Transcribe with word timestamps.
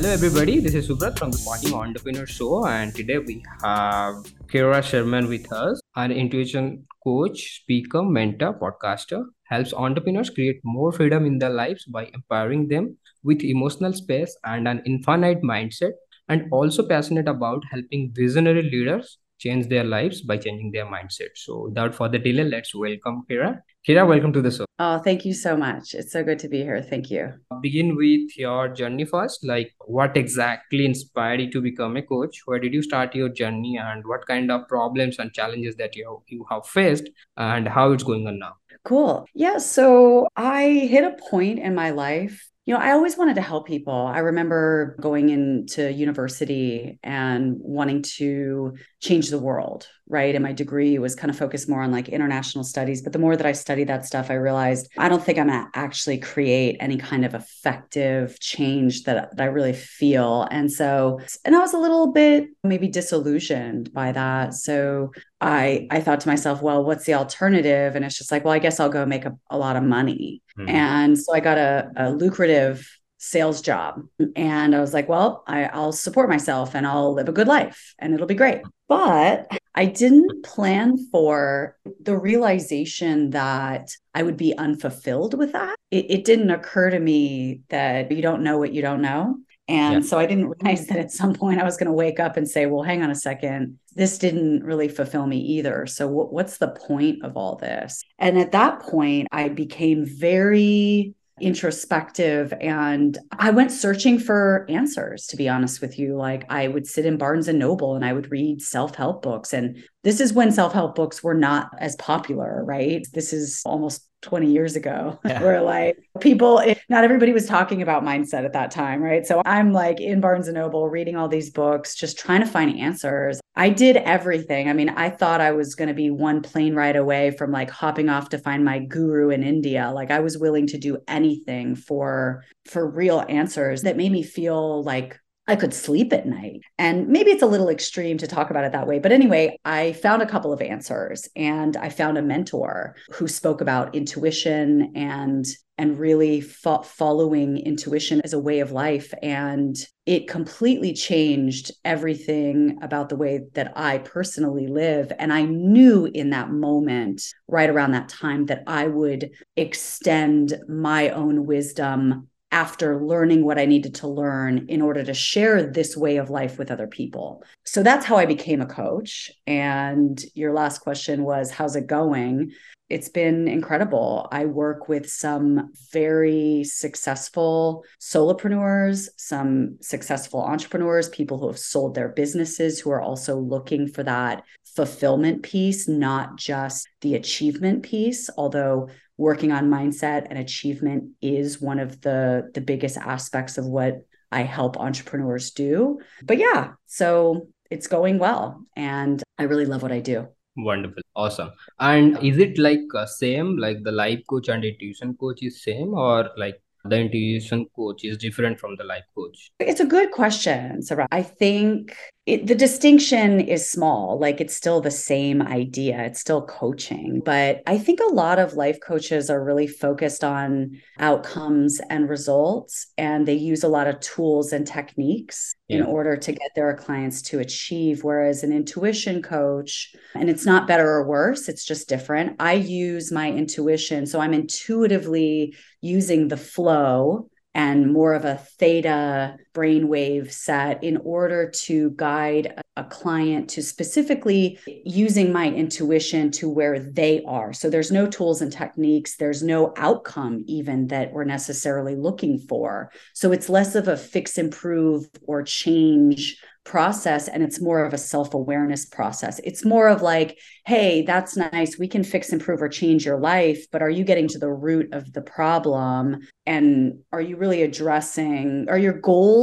Hello, 0.00 0.12
everybody. 0.14 0.60
This 0.60 0.72
is 0.72 0.88
Subrat 0.88 1.18
from 1.18 1.30
the 1.30 1.36
Spotting 1.36 1.74
Entrepreneur 1.74 2.26
Show, 2.26 2.64
and 2.64 2.94
today 2.94 3.18
we 3.18 3.44
have 3.62 4.14
Kirra 4.50 4.82
Sherman 4.82 5.28
with 5.28 5.52
us, 5.52 5.78
an 5.94 6.10
intuition 6.10 6.86
coach, 7.04 7.60
speaker, 7.60 8.02
mentor, 8.02 8.58
podcaster. 8.58 9.26
Helps 9.44 9.74
entrepreneurs 9.74 10.30
create 10.30 10.58
more 10.64 10.90
freedom 10.90 11.26
in 11.26 11.36
their 11.36 11.50
lives 11.50 11.84
by 11.84 12.06
empowering 12.14 12.66
them 12.68 12.96
with 13.24 13.42
emotional 13.42 13.92
space 13.92 14.34
and 14.44 14.66
an 14.66 14.80
infinite 14.86 15.42
mindset, 15.42 15.92
and 16.30 16.50
also 16.50 16.88
passionate 16.88 17.28
about 17.28 17.62
helping 17.70 18.10
visionary 18.14 18.62
leaders 18.62 19.18
change 19.40 19.68
their 19.68 19.84
lives 19.84 20.20
by 20.20 20.36
changing 20.36 20.70
their 20.70 20.86
mindset. 20.86 21.30
So, 21.34 21.64
without 21.64 21.94
further 21.94 22.18
delay, 22.18 22.44
let's 22.44 22.74
welcome 22.74 23.24
Kirra. 23.28 23.62
Kirra, 23.86 24.06
welcome 24.06 24.32
to 24.34 24.42
the 24.42 24.50
show. 24.50 24.66
Oh, 24.78 24.98
thank 24.98 25.24
you 25.24 25.32
so 25.32 25.56
much. 25.56 25.94
It's 25.94 26.12
so 26.12 26.22
good 26.22 26.38
to 26.40 26.48
be 26.48 26.58
here. 26.58 26.82
Thank 26.82 27.10
you. 27.10 27.32
Uh, 27.50 27.56
begin 27.60 27.96
with 27.96 28.36
your 28.36 28.68
journey 28.68 29.06
first. 29.06 29.44
Like, 29.44 29.72
what 29.86 30.16
exactly 30.16 30.84
inspired 30.84 31.40
you 31.40 31.50
to 31.52 31.62
become 31.62 31.96
a 31.96 32.02
coach? 32.02 32.42
Where 32.44 32.58
did 32.58 32.74
you 32.74 32.82
start 32.82 33.14
your 33.14 33.30
journey, 33.30 33.78
and 33.78 34.06
what 34.06 34.26
kind 34.26 34.50
of 34.50 34.68
problems 34.68 35.18
and 35.18 35.32
challenges 35.32 35.76
that 35.76 35.96
you 35.96 36.22
you 36.28 36.46
have 36.50 36.66
faced, 36.66 37.10
and 37.36 37.66
how 37.68 37.92
it's 37.92 38.04
going 38.12 38.26
on 38.26 38.38
now? 38.38 38.54
Cool. 38.84 39.26
Yeah. 39.34 39.58
So 39.58 40.28
I 40.36 40.68
hit 40.94 41.04
a 41.04 41.16
point 41.30 41.58
in 41.58 41.74
my 41.74 41.90
life 41.90 42.50
you 42.70 42.76
know, 42.76 42.82
I 42.82 42.92
always 42.92 43.18
wanted 43.18 43.34
to 43.34 43.40
help 43.40 43.66
people. 43.66 43.92
I 43.92 44.20
remember 44.20 44.96
going 45.00 45.28
into 45.28 45.92
university 45.92 47.00
and 47.02 47.56
wanting 47.58 48.02
to 48.18 48.76
change 49.00 49.28
the 49.28 49.40
world, 49.40 49.88
right? 50.10 50.34
And 50.34 50.42
my 50.42 50.52
degree 50.52 50.98
was 50.98 51.14
kind 51.14 51.30
of 51.30 51.38
focused 51.38 51.68
more 51.68 51.82
on 51.82 51.92
like 51.92 52.08
international 52.08 52.64
studies. 52.64 53.00
But 53.00 53.12
the 53.12 53.18
more 53.18 53.36
that 53.36 53.46
I 53.46 53.52
studied 53.52 53.88
that 53.88 54.04
stuff, 54.04 54.30
I 54.30 54.34
realized 54.34 54.88
I 54.98 55.08
don't 55.08 55.22
think 55.22 55.38
I'm 55.38 55.48
going 55.48 55.64
to 55.64 55.78
actually 55.78 56.18
create 56.18 56.76
any 56.80 56.96
kind 56.96 57.24
of 57.24 57.34
effective 57.34 58.38
change 58.40 59.04
that, 59.04 59.36
that 59.36 59.42
I 59.42 59.46
really 59.46 59.72
feel. 59.72 60.48
And 60.50 60.70
so, 60.70 61.20
and 61.44 61.54
I 61.54 61.60
was 61.60 61.72
a 61.72 61.78
little 61.78 62.12
bit 62.12 62.48
maybe 62.64 62.88
disillusioned 62.88 63.92
by 63.92 64.12
that. 64.12 64.54
So 64.54 65.12
I 65.40 65.86
I 65.90 66.00
thought 66.00 66.20
to 66.20 66.28
myself, 66.28 66.60
well, 66.60 66.84
what's 66.84 67.06
the 67.06 67.14
alternative? 67.14 67.96
And 67.96 68.04
it's 68.04 68.18
just 68.18 68.30
like, 68.30 68.44
well, 68.44 68.52
I 68.52 68.58
guess 68.58 68.80
I'll 68.80 68.90
go 68.90 69.06
make 69.06 69.24
a, 69.24 69.36
a 69.48 69.56
lot 69.56 69.76
of 69.76 69.82
money. 69.82 70.42
Mm-hmm. 70.58 70.68
And 70.68 71.18
so 71.18 71.32
I 71.32 71.40
got 71.40 71.56
a, 71.56 71.90
a 71.96 72.10
lucrative 72.10 72.86
sales 73.20 73.60
job. 73.60 74.02
And 74.34 74.74
I 74.74 74.80
was 74.80 74.94
like, 74.94 75.08
well, 75.08 75.44
I, 75.46 75.64
I'll 75.66 75.92
support 75.92 76.30
myself 76.30 76.74
and 76.74 76.86
I'll 76.86 77.12
live 77.12 77.28
a 77.28 77.32
good 77.32 77.46
life 77.46 77.94
and 77.98 78.14
it'll 78.14 78.26
be 78.26 78.34
great. 78.34 78.62
But 78.88 79.46
I 79.74 79.84
didn't 79.84 80.42
plan 80.42 80.96
for 81.12 81.76
the 82.00 82.18
realization 82.18 83.30
that 83.30 83.90
I 84.14 84.22
would 84.22 84.38
be 84.38 84.56
unfulfilled 84.56 85.34
with 85.34 85.52
that. 85.52 85.76
It, 85.90 86.10
it 86.10 86.24
didn't 86.24 86.50
occur 86.50 86.90
to 86.90 86.98
me 86.98 87.60
that 87.68 88.10
you 88.10 88.22
don't 88.22 88.42
know 88.42 88.58
what 88.58 88.72
you 88.72 88.80
don't 88.80 89.02
know. 89.02 89.36
And 89.68 90.02
yeah. 90.02 90.10
so 90.10 90.18
I 90.18 90.26
didn't 90.26 90.48
realize 90.48 90.86
that 90.86 90.98
at 90.98 91.12
some 91.12 91.34
point 91.34 91.60
I 91.60 91.64
was 91.64 91.76
going 91.76 91.86
to 91.86 91.92
wake 91.92 92.18
up 92.18 92.36
and 92.36 92.48
say, 92.48 92.66
well, 92.66 92.82
hang 92.82 93.02
on 93.02 93.10
a 93.10 93.14
second. 93.14 93.78
This 93.94 94.18
didn't 94.18 94.64
really 94.64 94.88
fulfill 94.88 95.26
me 95.26 95.38
either. 95.38 95.86
So, 95.86 96.08
w- 96.08 96.28
what's 96.28 96.58
the 96.58 96.70
point 96.70 97.22
of 97.22 97.36
all 97.36 97.56
this? 97.56 98.02
And 98.18 98.38
at 98.38 98.52
that 98.52 98.80
point, 98.80 99.28
I 99.30 99.48
became 99.48 100.04
very 100.04 101.14
introspective 101.40 102.52
and 102.60 103.18
I 103.32 103.50
went 103.50 103.72
searching 103.72 104.18
for 104.18 104.66
answers 104.68 105.26
to 105.28 105.36
be 105.36 105.48
honest 105.48 105.80
with 105.80 105.98
you. 105.98 106.16
Like 106.16 106.44
I 106.48 106.68
would 106.68 106.86
sit 106.86 107.06
in 107.06 107.16
Barnes 107.16 107.48
and 107.48 107.58
Noble 107.58 107.96
and 107.96 108.04
I 108.04 108.12
would 108.12 108.30
read 108.30 108.62
self-help 108.62 109.22
books 109.22 109.52
and 109.52 109.82
this 110.02 110.20
is 110.20 110.32
when 110.32 110.50
self-help 110.50 110.94
books 110.94 111.22
were 111.22 111.34
not 111.34 111.70
as 111.78 111.96
popular 111.96 112.64
right? 112.64 113.06
This 113.12 113.32
is 113.32 113.62
almost 113.64 114.06
20 114.22 114.52
years 114.52 114.76
ago. 114.76 115.18
Yeah. 115.24 115.42
where 115.42 115.62
like 115.62 115.96
people 116.20 116.62
not 116.88 117.04
everybody 117.04 117.32
was 117.32 117.46
talking 117.46 117.82
about 117.82 118.04
mindset 118.04 118.44
at 118.44 118.52
that 118.52 118.70
time 118.70 119.02
right? 119.02 119.26
So 119.26 119.42
i'm 119.46 119.72
like 119.72 120.00
in 120.00 120.20
barnes 120.20 120.48
and 120.48 120.56
noble 120.56 120.88
reading 120.88 121.16
all 121.16 121.28
these 121.28 121.50
books 121.50 121.94
just 121.94 122.18
trying 122.18 122.40
to 122.40 122.46
find 122.46 122.78
answers 122.78 123.39
i 123.56 123.68
did 123.68 123.96
everything. 123.96 124.68
I 124.68 124.72
mean 124.72 124.90
i 124.90 125.10
thought 125.10 125.40
i 125.40 125.52
was 125.52 125.74
going 125.74 125.88
to 125.88 125.94
be 125.94 126.10
one 126.10 126.42
plane 126.42 126.74
ride 126.74 126.96
away 126.96 127.30
from 127.32 127.50
like 127.50 127.70
hopping 127.70 128.08
off 128.08 128.28
to 128.30 128.38
find 128.38 128.64
my 128.64 128.78
guru 128.78 129.30
in 129.30 129.42
india. 129.42 129.90
Like 129.90 130.10
i 130.10 130.20
was 130.20 130.38
willing 130.38 130.66
to 130.68 130.78
do 130.78 130.98
anything 131.08 131.74
for 131.74 132.44
for 132.66 132.88
real 132.88 133.24
answers 133.28 133.82
that 133.82 133.96
made 133.96 134.12
me 134.12 134.22
feel 134.22 134.82
like 134.82 135.18
I 135.50 135.56
could 135.56 135.74
sleep 135.74 136.12
at 136.12 136.26
night. 136.26 136.60
And 136.78 137.08
maybe 137.08 137.32
it's 137.32 137.42
a 137.42 137.46
little 137.46 137.70
extreme 137.70 138.18
to 138.18 138.28
talk 138.28 138.50
about 138.50 138.62
it 138.62 138.70
that 138.70 138.86
way. 138.86 139.00
But 139.00 139.10
anyway, 139.10 139.58
I 139.64 139.94
found 139.94 140.22
a 140.22 140.26
couple 140.26 140.52
of 140.52 140.62
answers 140.62 141.28
and 141.34 141.76
I 141.76 141.88
found 141.88 142.16
a 142.18 142.22
mentor 142.22 142.94
who 143.10 143.26
spoke 143.26 143.60
about 143.60 143.92
intuition 143.96 144.92
and 144.94 145.44
and 145.76 145.98
really 145.98 146.40
fo- 146.40 146.82
following 146.82 147.56
intuition 147.56 148.20
as 148.22 148.32
a 148.32 148.38
way 148.38 148.60
of 148.60 148.70
life 148.70 149.12
and 149.22 149.76
it 150.06 150.28
completely 150.28 150.92
changed 150.92 151.72
everything 151.84 152.78
about 152.82 153.08
the 153.08 153.16
way 153.16 153.40
that 153.54 153.72
I 153.76 153.98
personally 153.98 154.66
live 154.66 155.10
and 155.18 155.32
I 155.32 155.42
knew 155.42 156.04
in 156.04 156.30
that 156.30 156.50
moment 156.50 157.22
right 157.48 157.70
around 157.70 157.92
that 157.92 158.10
time 158.10 158.44
that 158.46 158.64
I 158.66 158.88
would 158.88 159.30
extend 159.56 160.54
my 160.68 161.08
own 161.08 161.46
wisdom 161.46 162.28
after 162.52 163.04
learning 163.04 163.44
what 163.44 163.58
I 163.58 163.64
needed 163.64 163.94
to 163.96 164.08
learn 164.08 164.66
in 164.68 164.82
order 164.82 165.04
to 165.04 165.14
share 165.14 165.62
this 165.62 165.96
way 165.96 166.16
of 166.16 166.30
life 166.30 166.58
with 166.58 166.70
other 166.70 166.86
people. 166.86 167.44
So 167.64 167.82
that's 167.82 168.06
how 168.06 168.16
I 168.16 168.26
became 168.26 168.60
a 168.60 168.66
coach. 168.66 169.30
And 169.46 170.20
your 170.34 170.52
last 170.52 170.78
question 170.78 171.22
was, 171.22 171.50
How's 171.50 171.76
it 171.76 171.86
going? 171.86 172.52
It's 172.88 173.08
been 173.08 173.46
incredible. 173.46 174.26
I 174.32 174.46
work 174.46 174.88
with 174.88 175.08
some 175.08 175.70
very 175.92 176.64
successful 176.64 177.84
solopreneurs, 178.00 179.08
some 179.16 179.76
successful 179.80 180.42
entrepreneurs, 180.42 181.08
people 181.08 181.38
who 181.38 181.46
have 181.46 181.58
sold 181.58 181.94
their 181.94 182.08
businesses 182.08 182.80
who 182.80 182.90
are 182.90 183.00
also 183.00 183.38
looking 183.38 183.86
for 183.86 184.02
that 184.02 184.42
fulfillment 184.74 185.44
piece, 185.44 185.86
not 185.86 186.36
just 186.36 186.88
the 187.00 187.14
achievement 187.14 187.84
piece. 187.84 188.28
Although 188.36 188.88
working 189.20 189.52
on 189.52 189.68
mindset 189.70 190.26
and 190.30 190.38
achievement 190.38 191.04
is 191.20 191.60
one 191.60 191.78
of 191.78 192.00
the 192.00 192.50
the 192.54 192.60
biggest 192.60 192.96
aspects 192.96 193.58
of 193.58 193.66
what 193.66 194.00
I 194.32 194.42
help 194.42 194.78
entrepreneurs 194.78 195.50
do. 195.50 196.00
But 196.22 196.38
yeah, 196.38 196.72
so 196.86 197.48
it's 197.70 197.86
going 197.86 198.18
well 198.18 198.64
and 198.74 199.22
I 199.38 199.42
really 199.42 199.66
love 199.66 199.82
what 199.82 199.92
I 199.92 200.00
do. 200.00 200.28
Wonderful. 200.56 201.02
Awesome. 201.14 201.50
And 201.78 202.16
is 202.24 202.38
it 202.38 202.58
like 202.58 202.80
uh, 202.94 203.04
same 203.04 203.58
like 203.58 203.82
the 203.82 203.92
life 203.92 204.20
coach 204.26 204.48
and 204.48 204.62
tuition 204.62 205.14
coach 205.20 205.42
is 205.42 205.62
same 205.62 205.92
or 205.92 206.30
like 206.38 206.56
the 206.84 206.96
intuition 206.96 207.66
coach 207.76 208.04
is 208.04 208.16
different 208.16 208.58
from 208.58 208.76
the 208.76 208.84
life 208.84 209.04
coach? 209.14 209.50
It's 209.58 209.80
a 209.80 209.86
good 209.86 210.10
question, 210.10 210.82
Sarah. 210.82 211.06
I 211.10 211.22
think 211.22 211.96
it, 212.26 212.46
the 212.46 212.54
distinction 212.54 213.40
is 213.40 213.70
small. 213.70 214.18
Like 214.18 214.40
it's 214.40 214.54
still 214.54 214.80
the 214.80 214.90
same 214.90 215.42
idea, 215.42 216.00
it's 216.04 216.20
still 216.20 216.46
coaching. 216.46 217.22
But 217.24 217.62
I 217.66 217.78
think 217.78 218.00
a 218.00 218.14
lot 218.14 218.38
of 218.38 218.54
life 218.54 218.78
coaches 218.80 219.30
are 219.30 219.42
really 219.42 219.66
focused 219.66 220.24
on 220.24 220.80
outcomes 220.98 221.80
and 221.90 222.08
results, 222.08 222.86
and 222.96 223.26
they 223.26 223.34
use 223.34 223.62
a 223.62 223.68
lot 223.68 223.88
of 223.88 224.00
tools 224.00 224.52
and 224.52 224.66
techniques. 224.66 225.54
In 225.70 225.82
mm-hmm. 225.82 225.90
order 225.90 226.16
to 226.16 226.32
get 226.32 226.50
their 226.56 226.74
clients 226.74 227.22
to 227.22 227.38
achieve. 227.38 228.02
Whereas 228.02 228.42
an 228.42 228.52
intuition 228.52 229.22
coach, 229.22 229.94
and 230.14 230.28
it's 230.28 230.44
not 230.44 230.66
better 230.66 230.88
or 230.88 231.06
worse, 231.06 231.48
it's 231.48 231.64
just 231.64 231.88
different. 231.88 232.36
I 232.40 232.54
use 232.54 233.12
my 233.12 233.30
intuition. 233.30 234.06
So 234.06 234.20
I'm 234.20 234.34
intuitively 234.34 235.54
using 235.80 236.26
the 236.26 236.36
flow 236.36 237.30
and 237.54 237.92
more 237.92 238.14
of 238.14 238.24
a 238.24 238.36
theta 238.58 239.36
brainwave 239.52 240.32
set 240.32 240.82
in 240.82 240.96
order 240.98 241.50
to 241.50 241.90
guide 241.96 242.60
a 242.76 242.84
client 242.84 243.50
to 243.50 243.62
specifically 243.62 244.58
using 244.84 245.32
my 245.32 245.48
intuition 245.48 246.30
to 246.30 246.48
where 246.48 246.78
they 246.78 247.22
are. 247.26 247.52
So 247.52 247.68
there's 247.68 247.90
no 247.90 248.06
tools 248.06 248.40
and 248.40 248.52
techniques, 248.52 249.16
there's 249.16 249.42
no 249.42 249.72
outcome 249.76 250.44
even 250.46 250.86
that 250.88 251.12
we're 251.12 251.24
necessarily 251.24 251.96
looking 251.96 252.38
for. 252.38 252.90
So 253.14 253.32
it's 253.32 253.48
less 253.48 253.74
of 253.74 253.88
a 253.88 253.96
fix, 253.96 254.38
improve, 254.38 255.06
or 255.26 255.42
change 255.42 256.40
process 256.64 257.26
and 257.26 257.42
it's 257.42 257.60
more 257.60 257.84
of 257.84 257.94
a 257.94 257.98
self-awareness 257.98 258.86
process. 258.86 259.40
It's 259.44 259.64
more 259.64 259.88
of 259.88 260.02
like, 260.02 260.38
hey, 260.66 261.02
that's 261.02 261.36
nice. 261.36 261.78
We 261.78 261.88
can 261.88 262.04
fix, 262.04 262.32
improve, 262.32 262.62
or 262.62 262.68
change 262.68 263.04
your 263.04 263.18
life, 263.18 263.66
but 263.72 263.82
are 263.82 263.90
you 263.90 264.04
getting 264.04 264.28
to 264.28 264.38
the 264.38 264.52
root 264.52 264.92
of 264.92 265.12
the 265.12 265.22
problem? 265.22 266.20
And 266.46 267.00
are 267.12 267.20
you 267.20 267.36
really 267.36 267.62
addressing, 267.62 268.66
are 268.68 268.78
your 268.78 268.92
goals 268.92 269.39